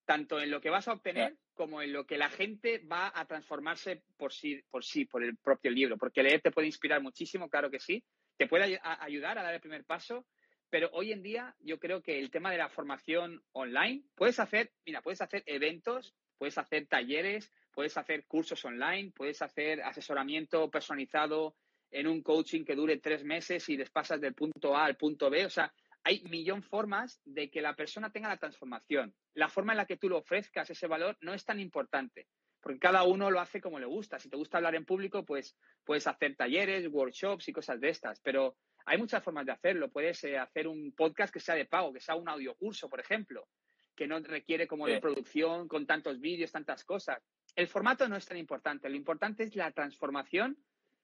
tanto 0.06 0.39
en 0.39 0.50
lo 0.50 0.62
que 0.62 0.69
vas 0.69 0.88
a 0.88 0.93
obtener 0.93 1.36
como 1.54 1.82
en 1.82 1.93
lo 1.93 2.06
que 2.06 2.17
la 2.17 2.30
gente 2.30 2.80
va 2.80 3.12
a 3.13 3.26
transformarse 3.26 4.04
por 4.17 4.34
sí, 4.34 4.62
por 4.69 4.84
sí, 4.84 5.06
por 5.06 5.24
el 5.24 5.38
propio 5.38 5.71
libro, 5.71 5.98
porque 5.98 6.24
leer 6.24 6.41
te 6.41 6.52
puede 6.52 6.67
inspirar 6.67 7.02
muchísimo, 7.02 7.50
claro 7.50 7.69
que 7.69 7.80
sí, 7.80 8.04
te 8.38 8.48
puede 8.48 8.80
ayudar 8.82 9.38
a 9.38 9.43
dar 9.43 9.54
el 9.54 9.62
primer 9.62 9.86
paso, 9.86 10.26
pero 10.69 10.89
hoy 10.91 11.12
en 11.12 11.24
día 11.24 11.56
yo 11.60 11.80
creo 11.80 12.02
que 12.02 12.19
el 12.19 12.32
tema 12.32 12.52
de 12.52 12.58
la 12.58 12.69
formación 12.69 13.41
online, 13.54 14.04
puedes 14.15 14.39
hacer, 14.39 14.71
mira, 14.86 15.02
puedes 15.02 15.21
hacer 15.21 15.43
eventos, 15.45 16.15
puedes 16.38 16.58
hacer 16.58 16.88
talleres, 16.88 17.52
puedes 17.74 17.98
hacer 17.98 18.26
cursos 18.26 18.63
online, 18.65 19.12
puedes 19.15 19.41
hacer 19.41 19.82
asesoramiento 19.82 20.69
personalizado 20.69 21.56
en 21.91 22.08
un 22.08 22.21
coaching 22.21 22.65
que 22.65 22.76
dure 22.76 22.98
tres 22.98 23.24
meses 23.24 23.67
y 23.69 23.78
les 23.78 23.89
pasas 23.89 24.19
del 24.19 24.34
punto 24.34 24.76
A 24.76 24.86
al 24.86 24.98
punto 24.98 25.30
B. 25.30 25.45
O 25.45 25.50
sea, 25.50 25.74
hay 26.04 26.24
millón 26.24 26.62
formas 26.63 27.21
de 27.26 27.50
que 27.50 27.62
la 27.62 27.76
persona 27.76 28.12
tenga 28.12 28.30
la 28.30 28.38
transformación. 28.38 29.13
La 29.34 29.50
forma 29.50 29.74
en 29.74 29.78
la 29.78 29.86
que 29.86 29.98
tú 29.98 30.10
lo 30.10 30.17
ofrezcas, 30.17 30.69
ese 30.69 30.88
valor, 30.88 31.17
no 31.21 31.34
es 31.34 31.45
tan 31.45 31.60
importante 31.60 32.28
porque 32.65 32.80
cada 32.80 33.04
uno 33.04 33.30
lo 33.30 33.39
hace 33.39 33.62
como 33.62 33.78
le 33.78 33.86
gusta. 33.86 34.17
Si 34.17 34.28
te 34.28 34.38
gusta 34.38 34.58
hablar 34.58 34.74
en 34.74 34.86
público, 34.86 35.24
pues 35.24 35.56
puedes 35.84 36.08
hacer 36.08 36.36
talleres, 36.36 36.88
workshops 36.88 37.48
y 37.48 37.54
cosas 37.54 37.80
de 37.80 37.89
estas, 37.89 38.19
pero 38.21 38.58
hay 38.88 38.98
muchas 38.98 39.24
formas 39.24 39.45
de 39.45 39.52
hacerlo. 39.52 39.91
Puedes 39.91 40.24
eh, 40.24 40.39
hacer 40.39 40.67
un 40.67 40.91
podcast 40.98 41.32
que 41.32 41.39
sea 41.39 41.54
de 41.54 41.65
pago, 41.65 41.93
que 41.93 42.00
sea 42.00 42.15
un 42.15 42.28
audiocurso, 42.28 42.89
por 42.89 43.00
ejemplo, 43.00 43.48
que 43.95 44.08
no 44.08 44.19
requiere 44.19 44.67
como 44.67 44.88
de 44.88 44.99
producción 44.99 45.67
con 45.67 45.86
tantos 45.86 46.19
vídeos, 46.19 46.51
tantas 46.51 46.84
cosas. 46.84 47.23
El 47.55 47.67
formato 47.67 48.08
no 48.08 48.17
es 48.17 48.25
tan 48.25 48.38
importante, 48.38 48.89
lo 48.89 48.95
importante 48.95 49.43
es 49.43 49.55
la 49.55 49.71
transformación 49.71 50.58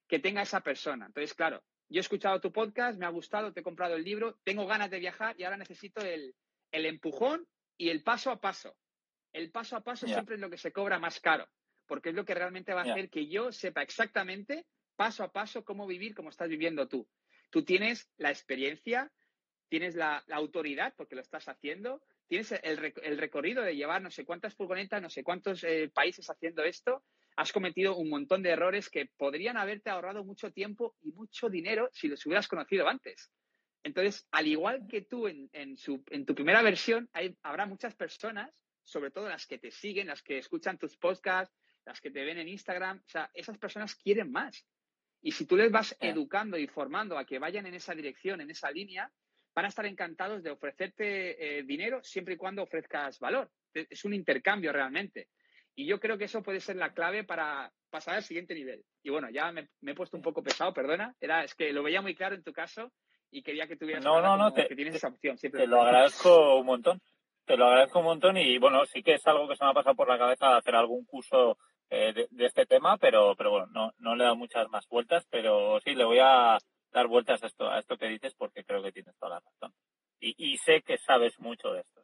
que 0.07 0.19
tenga 0.19 0.41
esa 0.41 0.61
persona. 0.61 1.05
Entonces, 1.05 1.33
claro, 1.33 1.63
yo 1.89 1.99
he 1.99 2.01
escuchado 2.01 2.41
tu 2.41 2.51
podcast, 2.51 2.99
me 2.99 3.05
ha 3.05 3.09
gustado, 3.09 3.53
te 3.53 3.61
he 3.61 3.63
comprado 3.63 3.95
el 3.95 4.03
libro, 4.03 4.37
tengo 4.43 4.67
ganas 4.67 4.91
de 4.91 4.99
viajar 4.99 5.35
y 5.39 5.43
ahora 5.43 5.57
necesito 5.57 6.01
el, 6.01 6.35
empujón 6.71 7.47
y 7.77 7.89
el 7.89 8.03
paso 8.03 8.31
a 8.31 8.39
paso 8.39 8.75
el 9.33 9.51
paso 9.51 9.77
a 9.77 9.83
paso 9.83 10.07
siempre 10.07 10.35
es 10.35 10.41
lo 10.41 10.49
que 10.49 10.57
se 10.57 10.71
cobra 10.71 10.99
más 10.99 11.19
caro, 11.19 11.47
porque 11.87 12.09
es 12.09 12.15
lo 12.15 12.25
que 12.25 12.35
realmente 12.35 12.73
va 12.73 12.81
a 12.81 12.91
hacer 12.91 13.09
que 13.09 13.27
yo 13.27 13.51
sepa 13.51 13.81
exactamente 13.81 14.65
paso 14.95 15.23
a 15.23 15.31
paso 15.31 15.63
cómo 15.63 15.87
vivir 15.87 16.13
como 16.13 16.29
estás 16.29 16.49
viviendo 16.49 16.87
tú. 16.87 17.07
Tú 17.49 17.63
tienes 17.63 18.09
la 18.17 18.29
experiencia, 18.29 19.11
tienes 19.69 19.95
la, 19.95 20.23
autoridad 20.31 20.93
porque 20.95 21.15
lo 21.15 21.21
estás 21.21 21.47
haciendo, 21.47 22.01
tienes 22.31 22.53
el, 22.63 23.17
recorrido 23.17 23.61
de 23.61 23.75
llevar 23.75 24.01
no 24.01 24.09
sé 24.09 24.23
cuántas 24.23 24.55
furgonetas, 24.55 25.01
no 25.01 25.09
sé 25.09 25.21
cuántos 25.21 25.65
eh, 25.65 25.91
países 25.93 26.29
haciendo 26.29 26.63
esto, 26.63 27.03
has 27.35 27.51
cometido 27.51 27.97
un 27.97 28.09
montón 28.09 28.41
de 28.41 28.51
errores 28.51 28.89
que 28.89 29.07
podrían 29.17 29.57
haberte 29.57 29.89
ahorrado 29.89 30.23
mucho 30.23 30.49
tiempo 30.49 30.95
y 31.01 31.11
mucho 31.11 31.49
dinero 31.49 31.89
si 31.91 32.07
los 32.07 32.25
hubieras 32.25 32.47
conocido 32.47 32.87
antes. 32.87 33.33
Entonces, 33.83 34.29
al 34.31 34.47
igual 34.47 34.87
que 34.87 35.01
tú 35.01 35.27
en, 35.27 35.49
tu 36.25 36.33
primera 36.33 36.61
versión, 36.61 37.09
habrá 37.43 37.65
muchas 37.65 37.95
personas 37.95 38.49
sobre 38.81 39.11
todo 39.11 39.27
las 39.27 39.45
que 39.45 39.57
te 39.57 39.69
siguen, 39.69 40.07
las 40.07 40.23
que 40.23 40.37
escuchan 40.37 40.77
tus 40.77 40.95
podcasts, 40.95 41.53
las 41.83 41.99
que 41.99 42.11
te 42.11 42.23
ven 42.23 42.37
en 42.37 42.47
Instagram, 42.47 43.03
o 43.05 43.09
sea, 43.09 43.29
esas 43.33 43.57
personas 43.57 43.93
quieren 43.95 44.31
más. 44.31 44.65
Y 45.21 45.33
si 45.33 45.45
tú 45.45 45.57
les 45.57 45.69
vas 45.69 45.97
educando 45.99 46.57
y 46.57 46.67
formando 46.67 47.17
a 47.17 47.25
que 47.25 47.39
vayan 47.39 47.65
en 47.65 47.73
esa 47.73 47.93
dirección, 47.93 48.39
en 48.39 48.51
esa 48.51 48.71
línea, 48.71 49.11
van 49.53 49.65
a 49.65 49.67
estar 49.67 49.85
encantados 49.85 50.43
de 50.43 50.51
ofrecerte 50.51 51.59
eh, 51.59 51.63
dinero 51.63 52.01
siempre 52.03 52.35
y 52.35 52.37
cuando 52.37 52.63
ofrezcas 52.63 53.19
valor. 53.19 53.49
Es 53.73 54.05
un 54.05 54.13
intercambio 54.13 54.71
realmente. 54.71 55.27
Y 55.75 55.85
yo 55.85 55.99
creo 55.99 56.17
que 56.17 56.25
eso 56.25 56.43
puede 56.43 56.59
ser 56.59 56.75
la 56.75 56.93
clave 56.93 57.23
para 57.23 57.71
pasar 57.89 58.15
al 58.15 58.23
siguiente 58.23 58.53
nivel. 58.53 58.83
Y 59.03 59.09
bueno, 59.09 59.29
ya 59.29 59.51
me, 59.51 59.69
he 59.85 59.95
puesto 59.95 60.17
un 60.17 60.23
poco 60.23 60.43
pesado, 60.43 60.73
perdona. 60.73 61.15
Era, 61.19 61.43
es 61.43 61.55
que 61.55 61.71
lo 61.71 61.83
veía 61.83 62.01
muy 62.01 62.15
claro 62.15 62.35
en 62.35 62.43
tu 62.43 62.51
caso 62.51 62.91
y 63.29 63.43
quería 63.43 63.67
que 63.67 63.77
tuvieras 63.77 64.03
no, 64.03 64.21
no, 64.21 64.35
no, 64.35 64.53
que 64.53 64.75
tienes 64.75 64.95
esa 64.95 65.07
opción. 65.07 65.37
Siempre 65.37 65.61
te 65.61 65.67
lo 65.67 65.81
agradezco 65.81 66.57
un 66.57 66.65
montón 66.65 67.01
te 67.45 67.57
lo 67.57 67.67
agradezco 67.67 67.99
un 67.99 68.05
montón 68.05 68.37
y 68.37 68.57
bueno, 68.57 68.85
sí 68.85 69.03
que 69.03 69.15
es 69.15 69.27
algo 69.27 69.47
que 69.47 69.55
se 69.55 69.63
me 69.63 69.71
ha 69.71 69.73
pasado 69.73 69.95
por 69.95 70.07
la 70.07 70.17
cabeza 70.17 70.55
hacer 70.55 70.75
algún 70.75 71.05
curso 71.05 71.57
eh, 71.89 72.27
de, 72.29 72.45
este 72.45 72.65
tema, 72.65 72.97
pero, 72.97 73.35
pero 73.35 73.51
bueno, 73.51 73.67
no, 73.71 73.91
no 73.97 74.15
le 74.15 74.23
he 74.23 74.25
dado 74.25 74.35
muchas 74.37 74.69
más 74.69 74.87
vueltas, 74.87 75.25
pero 75.29 75.79
sí, 75.81 75.93
le 75.93 76.05
voy 76.05 76.19
a, 76.21 76.57
dar 76.91 77.07
vueltas 77.07 77.43
a 77.43 77.47
esto, 77.47 77.69
a 77.69 77.79
esto 77.79 77.97
que 77.97 78.07
dices 78.07 78.33
porque 78.35 78.63
creo 78.63 78.83
que 78.83 78.91
tienes 78.91 79.15
toda 79.17 79.35
la 79.35 79.39
razón. 79.39 79.73
Y, 80.23 80.55
sé 80.57 80.83
que 80.83 80.99
sabes 80.99 81.39
mucho 81.39 81.73
de 81.73 81.81
esto. 81.81 82.01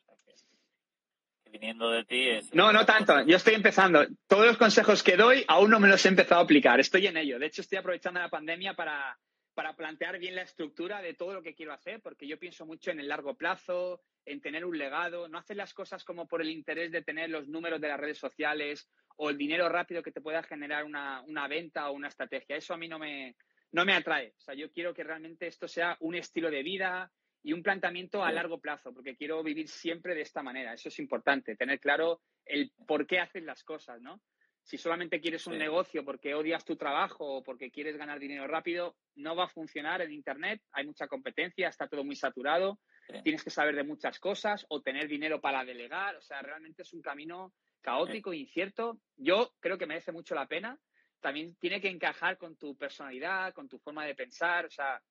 viniendo 1.52 1.92
de 1.92 2.04
ti. 2.04 2.30
No, 2.54 2.74
no 2.74 2.84
tanto. 2.84 3.22
Yo 3.26 3.38
estoy 3.38 3.54
empezando. 3.54 4.06
Todos 4.28 4.48
los 4.48 4.58
consejos 4.58 5.04
que 5.04 5.16
doy 5.16 5.46
aún 5.48 5.70
no 5.70 5.80
me 5.80 5.88
los 5.88 6.04
he 6.04 6.10
empezado 6.10 6.42
a 6.42 6.44
aplicar. 6.44 6.80
Estoy 6.80 7.06
en 7.06 7.18
ello. 7.18 7.38
De 7.38 7.46
hecho, 7.46 7.62
estoy 7.62 7.78
aprovechando 7.78 8.20
la 8.20 8.30
pandemia 8.30 8.74
para, 8.74 9.18
para 9.58 9.76
plantear 9.76 10.20
bien 10.20 10.36
la 10.36 10.44
estructura 10.44 11.02
de 11.02 11.16
todo 11.16 11.34
lo 11.34 11.42
que 11.42 11.56
quiero 11.56 11.74
hacer, 11.74 12.00
porque 12.00 12.28
yo 12.28 12.38
pienso 12.38 12.66
mucho 12.68 12.92
en 12.92 13.00
el 13.00 13.08
largo 13.08 13.36
plazo, 13.36 14.02
en 14.24 14.40
tener 14.40 14.64
un 14.66 14.78
legado, 14.78 15.28
no 15.28 15.40
hacer 15.40 15.58
las 15.58 15.74
cosas 15.74 16.04
como 16.04 16.28
por 16.28 16.44
el 16.44 16.52
interés 16.52 16.92
de 16.92 17.02
tener 17.02 17.32
los 17.32 17.48
números 17.48 17.82
de 17.82 17.88
las 17.88 18.00
redes 18.00 18.20
sociales 18.20 18.88
o 19.16 19.32
el 19.32 19.38
dinero 19.38 19.68
rápido 19.68 20.04
que 20.04 20.12
te 20.12 20.22
pueda 20.22 20.44
generar 20.44 20.84
una, 20.84 21.48
venta 21.50 21.90
o 21.90 21.94
una 21.94 22.10
estrategia. 22.10 22.56
Eso 22.56 22.76
a 22.76 22.78
mí 22.78 22.88
no 22.88 23.00
me, 23.00 23.36
no 23.72 23.86
me 23.86 23.94
atrae. 23.94 24.34
O 24.38 24.40
sea, 24.40 24.54
yo 24.54 24.72
quiero 24.72 24.94
que 24.94 25.04
realmente 25.04 25.48
esto 25.48 25.68
sea 25.68 25.98
un 26.00 26.16
estilo 26.16 26.50
de 26.50 26.64
vida 26.64 27.12
y 27.44 27.54
un 27.54 27.64
planteamiento 27.64 28.24
a 28.24 28.32
largo 28.32 28.60
plazo, 28.60 28.94
porque 28.94 29.16
quiero 29.16 29.42
vivir 29.44 29.68
siempre 29.68 30.16
de 30.16 30.22
esta 30.22 30.44
manera. 30.44 30.74
Eso 30.74 30.90
es 30.90 31.00
importante, 31.00 31.56
tener 31.56 31.80
claro 31.80 32.22
el 32.46 32.72
por 32.86 33.08
qué 33.08 33.20
haces 33.20 33.44
las 33.44 33.64
cosas, 33.64 34.02
¿no? 34.02 34.22
Si 34.64 34.78
solamente 34.78 35.22
quieres 35.22 35.48
un 35.48 35.58
negocio 35.58 36.04
porque 36.04 36.36
odias 36.36 36.66
tu 36.66 36.76
trabajo 36.76 37.38
o 37.38 37.44
porque 37.44 37.72
quieres 37.72 37.96
ganar 37.96 38.20
dinero 38.20 38.48
rápido, 38.48 38.98
no 39.16 39.34
va 39.34 39.46
a 39.46 39.50
funcionar 39.50 40.02
en 40.02 40.12
Internet. 40.12 40.62
Hay 40.74 40.86
mucha 40.86 41.08
competencia, 41.08 41.70
está 41.70 41.88
todo 41.88 42.04
muy 42.04 42.18
saturado. 42.18 42.78
Tienes 43.24 43.46
que 43.46 43.50
saber 43.50 43.78
de 43.78 43.86
muchas 43.86 44.20
cosas 44.20 44.66
o 44.68 44.82
tener 44.82 45.08
dinero 45.08 45.40
para 45.40 45.64
delegar. 45.64 46.18
O 46.18 46.22
sea, 46.22 46.42
realmente 46.42 46.82
es 46.82 46.92
un 46.92 47.02
camino 47.02 47.54
caótico, 47.80 48.34
e 48.34 48.38
incierto. 48.40 49.00
Yo 49.16 49.54
creo 49.62 49.78
que 49.78 49.86
merece 49.86 50.12
mucho 50.12 50.36
la 50.36 50.48
pena. 50.48 50.78
También 51.20 51.56
tiene 51.56 51.82
que 51.82 51.90
encajar 51.90 52.38
con 52.38 52.56
tu 52.56 52.76
personalidad, 52.76 53.54
con 53.54 53.68
tu 53.68 53.80
forma 53.80 54.06
de 54.06 54.16
pensar. 54.16 54.66
O 54.66 54.70
sea, 54.70 55.02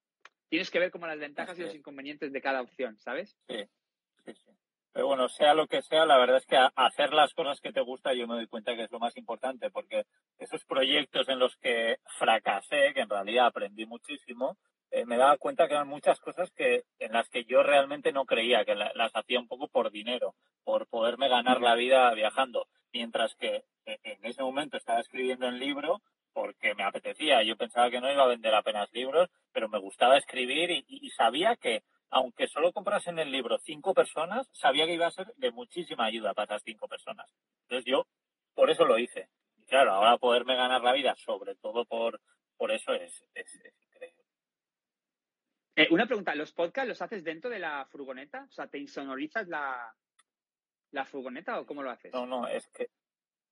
tienes 0.49 0.71
que 0.71 0.79
ver 0.79 0.90
como 0.90 1.07
las 1.07 1.19
ventajas 1.19 1.59
y 1.59 1.62
los 1.62 1.75
inconvenientes 1.75 2.33
de 2.33 2.40
cada 2.40 2.62
opción, 2.62 2.99
¿sabes? 2.99 3.37
Sí, 3.49 3.64
sí, 4.25 4.35
sí. 4.35 4.51
Pero 4.92 5.09
bueno, 5.09 5.29
sea 5.29 5.53
lo 5.53 5.66
que 5.66 5.83
sea, 5.83 6.07
la 6.07 6.16
verdad 6.16 6.38
es 6.38 6.47
que 6.47 6.57
hacer 6.57 7.12
las 7.12 7.35
cosas 7.35 7.61
que 7.61 7.71
te 7.71 7.83
gusta 7.83 8.14
yo 8.14 8.27
me 8.27 8.37
doy 8.37 8.47
cuenta 8.47 8.75
que 8.75 8.85
es 8.85 8.90
lo 8.90 8.99
más 8.99 9.14
importante, 9.19 9.71
porque 9.71 10.07
esos 10.38 10.64
proyectos 10.64 11.29
en 11.29 11.38
los 11.38 11.55
que 11.59 11.99
fracasé, 12.19 12.95
que 12.95 13.03
en 13.03 13.11
realidad 13.11 13.45
aprendí 13.45 13.85
muchísimo, 13.85 14.57
eh, 14.90 15.05
me 15.05 15.19
daba 15.19 15.37
cuenta 15.37 15.69
que 15.69 15.75
eran 15.75 15.87
muchas 15.88 16.19
cosas 16.19 16.51
que 16.53 16.85
en 16.99 17.12
las 17.12 17.29
que 17.29 17.45
yo 17.45 17.62
realmente 17.62 18.11
no 18.11 18.25
creía, 18.25 18.64
que 18.64 18.75
las 18.75 19.14
hacía 19.14 19.38
un 19.38 19.49
poco 19.49 19.69
por 19.69 19.90
dinero, 19.90 20.35
por 20.66 20.88
poderme 20.88 21.29
ganar 21.29 21.61
la 21.61 21.76
vida 21.76 22.12
viajando, 22.12 22.66
mientras 22.92 23.37
que 23.37 23.64
eh, 23.85 24.00
en 24.02 24.24
ese 24.24 24.42
momento 24.42 24.76
estaba 24.76 24.98
escribiendo 24.98 25.46
el 25.46 25.61
libro 25.61 26.02
porque 26.33 26.74
me 26.74 26.83
apetecía. 26.83 27.44
Yo 27.44 27.57
pensaba 27.57 27.88
que 27.88 28.00
no 28.00 28.11
iba 28.11 28.24
a 28.24 28.26
vender 28.26 28.52
apenas 28.52 28.92
libros, 28.92 29.31
pero 29.52 29.68
me 29.68 29.79
gustaba 29.79 30.18
escribir 30.18 30.85
y 30.88 31.09
sabía 31.11 31.55
que 31.55 31.85
aunque 32.11 32.48
solo 32.48 32.72
comprasen 32.72 33.20
el 33.20 33.31
libro 33.31 33.59
cinco 33.59 33.94
personas, 33.94 34.48
sabía 34.52 34.87
que 34.87 34.94
iba 34.94 35.07
a 35.07 35.12
ser 35.12 35.33
de 35.37 35.52
muchísima 35.52 36.07
ayuda 36.07 36.35
para 36.35 36.57
esas 36.57 36.62
cinco 36.64 36.88
personas. 36.88 37.33
Entonces 37.62 37.85
yo 37.87 38.07
por 38.55 38.68
eso 38.68 38.85
lo 38.85 38.98
hice. 38.98 39.29
Y 39.57 39.64
claro, 39.66 39.92
ahora 39.92 40.18
poderme 40.18 40.57
ganar 40.57 40.83
la 40.83 40.92
vida, 40.92 41.14
sobre 41.14 41.55
todo 41.55 41.85
por, 41.85 42.20
por 42.57 42.72
eso, 42.72 42.92
es, 42.92 43.24
increíble. 43.35 44.24
Eh, 45.76 45.88
una 45.90 46.07
pregunta, 46.07 46.35
¿los 46.35 46.52
podcasts 46.52 46.88
los 46.88 47.02
haces 47.02 47.22
dentro 47.22 47.50
de 47.50 47.61
la 47.61 47.87
furgoneta? 47.87 48.46
O 48.48 48.52
sea, 48.52 48.66
¿te 48.66 48.79
insonorizas 48.79 49.46
la, 49.48 49.94
la 50.90 51.05
furgoneta 51.05 51.61
o 51.61 51.66
cómo 51.66 51.83
lo 51.83 51.90
haces? 51.90 52.12
No, 52.12 52.27
no, 52.27 52.46
es 52.49 52.68
que, 52.68 52.88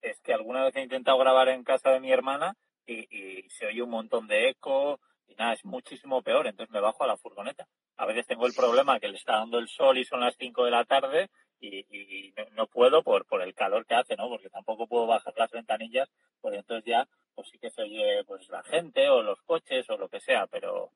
es 0.03 0.21
que 0.21 0.33
alguna 0.35 0.65
vez 0.65 0.77
he 0.77 0.83
intentado 0.83 1.19
grabar 1.19 1.49
en 1.49 1.65
casa 1.65 1.91
de 1.91 2.01
mi 2.01 2.13
hermana 2.13 2.57
y, 2.87 3.07
y 3.11 3.49
se 3.51 3.67
oye 3.67 3.83
un 3.83 3.91
montón 3.91 4.27
de 4.27 4.49
eco 4.49 5.01
y 5.27 5.35
nada, 5.35 5.55
es 5.55 5.65
muchísimo 5.65 6.23
peor, 6.23 6.47
entonces 6.47 6.73
me 6.73 6.81
bajo 6.81 7.05
a 7.05 7.07
la 7.07 7.17
furgoneta 7.17 7.67
a 7.97 8.07
veces 8.07 8.27
tengo 8.27 8.47
el 8.47 8.55
problema 8.55 8.99
que 8.99 9.09
le 9.09 9.17
está 9.17 9.35
dando 9.35 9.59
el 9.59 9.69
sol 9.69 9.99
y 9.99 10.05
son 10.05 10.21
las 10.21 10.37
5 10.37 10.65
de 10.65 10.71
la 10.71 10.85
tarde 10.85 11.31
y, 11.61 12.35
no, 12.53 12.67
puedo 12.67 13.03
por, 13.03 13.25
por 13.25 13.41
el 13.41 13.55
calor 13.55 13.87
que 13.87 13.95
hace, 13.95 14.17
¿no? 14.17 14.29
Porque 14.29 14.51
tampoco 14.51 14.87
puedo 14.87 15.07
bajar 15.07 15.33
las 15.37 15.51
ventanillas, 15.51 16.11
pues 16.41 16.57
entonces 16.57 16.85
ya 16.85 17.09
pues 17.35 17.49
sí 17.49 17.59
que 17.59 17.71
se 17.71 17.83
oye 17.83 18.23
pues 18.27 18.49
la 18.51 18.63
gente 18.65 19.09
o 19.09 19.23
los 19.23 19.41
coches 19.43 19.89
o 19.89 19.97
lo 19.97 20.09
que 20.09 20.21
sea, 20.21 20.47
pero 20.47 20.91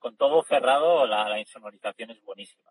con, 0.00 0.16
todo 0.16 0.42
cerrado 0.42 1.06
la, 1.06 1.38
insonorización 1.38 2.10
es 2.10 2.22
buenísima. 2.22 2.70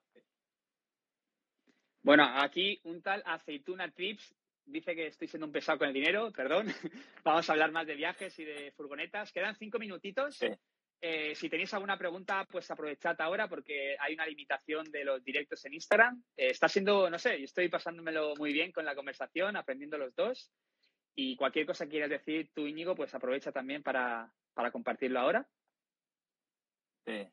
Bueno, 2.05 2.23
aquí 2.35 2.79
un 2.83 3.01
tal 3.01 3.23
Aceituna 3.25 3.89
Trips 3.89 4.35
dice 4.63 4.93
que 4.93 5.07
estoy 5.07 5.27
siendo 5.27 5.47
un 5.47 5.51
pesado 5.51 5.79
con 5.79 5.87
el 5.87 5.93
dinero, 5.95 6.31
perdón. 6.31 6.67
Vamos 7.25 7.49
a 7.49 7.53
hablar 7.53 7.71
más 7.71 7.87
de 7.87 7.95
viajes 7.95 8.37
y 8.37 8.45
de 8.45 8.71
furgonetas. 8.73 9.31
Quedan 9.31 9.55
cinco 9.55 9.79
minutitos. 9.79 10.37
Sí. 10.37 10.45
Eh, 11.01 11.33
si 11.33 11.49
tenéis 11.49 11.73
alguna 11.73 11.97
pregunta, 11.97 12.45
pues 12.51 12.69
aprovechad 12.69 13.19
ahora 13.21 13.47
porque 13.47 13.97
hay 13.99 14.13
una 14.13 14.27
limitación 14.27 14.91
de 14.91 15.03
los 15.03 15.23
directos 15.23 15.65
en 15.65 15.73
Instagram. 15.73 16.23
Eh, 16.37 16.51
está 16.51 16.69
siendo, 16.69 17.09
no 17.09 17.17
sé, 17.17 17.39
yo 17.39 17.45
estoy 17.45 17.69
pasándomelo 17.69 18.35
muy 18.35 18.53
bien 18.53 18.71
con 18.71 18.85
la 18.85 18.93
conversación, 18.93 19.57
aprendiendo 19.57 19.97
los 19.97 20.13
dos. 20.13 20.51
Y 21.15 21.35
cualquier 21.35 21.65
cosa 21.65 21.85
que 21.85 21.91
quieras 21.91 22.11
decir 22.11 22.51
tú, 22.53 22.67
Íñigo, 22.67 22.93
pues 22.93 23.15
aprovecha 23.15 23.51
también 23.51 23.81
para, 23.81 24.31
para 24.53 24.69
compartirlo 24.69 25.21
ahora. 25.21 25.47
Sí. 27.03 27.27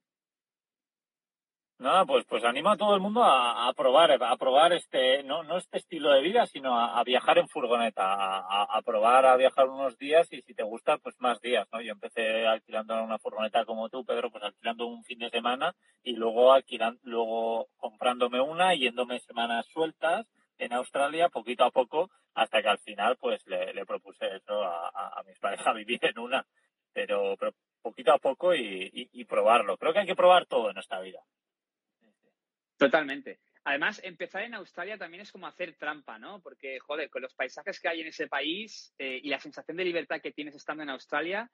No, 1.83 2.07
pues, 2.07 2.25
pues 2.27 2.45
animo 2.45 2.71
a 2.71 2.77
todo 2.77 2.95
el 2.95 3.01
mundo 3.01 3.25
a, 3.25 3.73
probar, 3.77 4.12
a 4.12 4.37
probar 4.37 4.73
este, 4.73 5.25
no, 5.25 5.42
no 5.42 5.57
este 5.59 5.79
estilo 5.79 6.12
de 6.12 6.21
vida, 6.21 6.47
sino 6.47 6.79
a, 6.79 7.03
viajar 7.03 7.38
en 7.38 7.49
furgoneta, 7.49 8.05
a, 8.07 8.81
probar 8.83 9.27
a 9.27 9.35
viajar 9.35 9.68
unos 9.68 9.99
días 9.99 10.33
y 10.33 10.42
si 10.42 10.55
te 10.55 10.62
gusta, 10.62 10.99
pues 10.99 11.16
más 11.18 11.40
días, 11.40 11.66
¿no? 11.73 11.81
Yo 11.81 11.90
empecé 11.90 12.47
alquilando 12.47 13.03
una 13.03 13.18
furgoneta 13.18 13.64
como 13.64 13.88
tú, 13.88 14.05
Pedro, 14.05 14.31
pues 14.31 14.45
alquilando 14.45 14.87
un 14.87 15.03
fin 15.03 15.18
de 15.18 15.31
semana 15.31 15.75
y 16.05 16.14
luego 16.14 16.53
alquilando, 16.53 17.01
luego 17.03 17.66
comprándome 17.79 18.40
una 18.40 18.77
y 18.77 18.83
yéndome 18.83 19.18
semanas 19.18 19.66
sueltas 19.66 20.29
en 20.59 20.73
Australia, 20.75 21.31
poquito 21.31 21.64
a 21.64 21.73
poco, 21.73 22.11
hasta 22.35 22.62
que 22.62 22.68
al 22.68 22.79
final, 22.79 23.16
pues 23.16 23.45
le, 23.49 23.85
propuse 23.87 24.37
eso 24.37 24.62
a, 24.62 25.21
mis 25.27 25.38
parejas, 25.40 25.75
vivir 25.75 25.99
en 26.03 26.21
una, 26.21 26.47
pero, 26.92 27.35
pero 27.37 27.55
poquito 27.83 28.12
a 28.12 28.18
poco 28.18 28.55
y 28.55 29.25
probarlo. 29.29 29.77
Creo 29.79 29.92
que 29.92 29.99
hay 29.99 30.07
que 30.07 30.14
probar 30.14 30.47
todo 30.47 30.71
en 30.71 30.79
esta 30.79 31.01
vida. 31.01 31.18
Totalmente. 32.87 33.40
Además, 33.64 34.01
empezar 34.03 34.42
en 34.42 34.55
Australia 34.55 34.99
también 34.99 35.23
es 35.23 35.31
como 35.31 35.47
hacer 35.47 35.77
trampa, 35.77 36.18
¿no? 36.18 36.40
Porque, 36.42 36.81
joder, 36.81 37.09
con 37.11 37.23
los 37.23 37.35
paisajes 37.35 37.79
que 37.79 37.88
hay 37.88 38.01
en 38.01 38.09
ese 38.09 38.27
país 38.27 38.92
eh, 38.99 39.21
y 39.23 39.29
la 39.29 39.38
sensación 39.38 39.77
de 39.77 39.85
libertad 39.85 40.21
que 40.21 40.33
tienes 40.33 40.57
estando 40.57 40.83
en 40.83 40.90
Australia, 40.90 41.49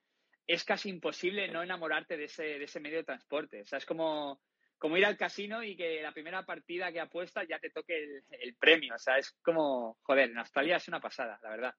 es 0.47 0.65
casi 0.65 0.89
imposible 0.89 1.49
no 1.49 1.63
enamorarte 1.63 2.17
de 2.17 2.25
ese, 2.25 2.43
de 2.43 2.65
ese 2.65 2.81
medio 2.81 2.97
de 2.97 3.05
transporte. 3.05 3.61
O 3.61 3.67
sea, 3.67 3.77
es 3.77 3.85
como, 3.85 4.41
como 4.79 4.97
ir 4.97 5.05
al 5.05 5.19
casino 5.19 5.63
y 5.63 5.77
que 5.77 6.01
la 6.01 6.13
primera 6.13 6.47
partida 6.47 6.91
que 6.91 7.01
apuestas 7.01 7.47
ya 7.47 7.59
te 7.59 7.69
toque 7.69 8.23
el, 8.31 8.57
premio. 8.57 8.95
O 8.95 8.99
sea, 8.99 9.19
es 9.19 9.33
como, 9.43 9.99
joder, 10.03 10.31
en 10.31 10.39
Australia 10.39 10.77
es 10.77 10.89
una 10.89 11.01
pasada, 11.01 11.39
la 11.43 11.51
verdad. 11.51 11.75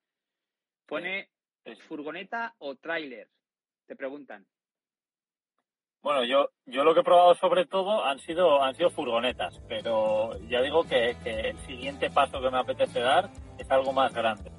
Pone 0.85 1.31
furgoneta 1.87 2.53
o 2.59 2.75
tráiler, 2.75 3.29
te 3.87 3.95
preguntan. 3.95 4.45
Bueno, 6.01 6.23
yo, 6.23 6.49
yo 6.65 6.85
lo 6.85 6.93
que 6.93 7.01
he 7.01 7.03
probado 7.03 7.35
sobre 7.35 7.65
todo 7.65 8.05
han 8.05 8.19
sido, 8.19 8.63
han 8.63 8.73
sido 8.73 8.89
furgonetas, 8.89 9.59
pero 9.67 10.31
ya 10.47 10.61
digo 10.61 10.85
que, 10.85 11.15
el 11.25 11.57
siguiente 11.67 12.09
paso 12.09 12.41
que 12.41 12.49
me 12.49 12.57
apetece 12.57 13.01
dar 13.01 13.29
es 13.57 13.69
algo 13.69 13.91
más 13.91 14.13
grande. 14.13 14.49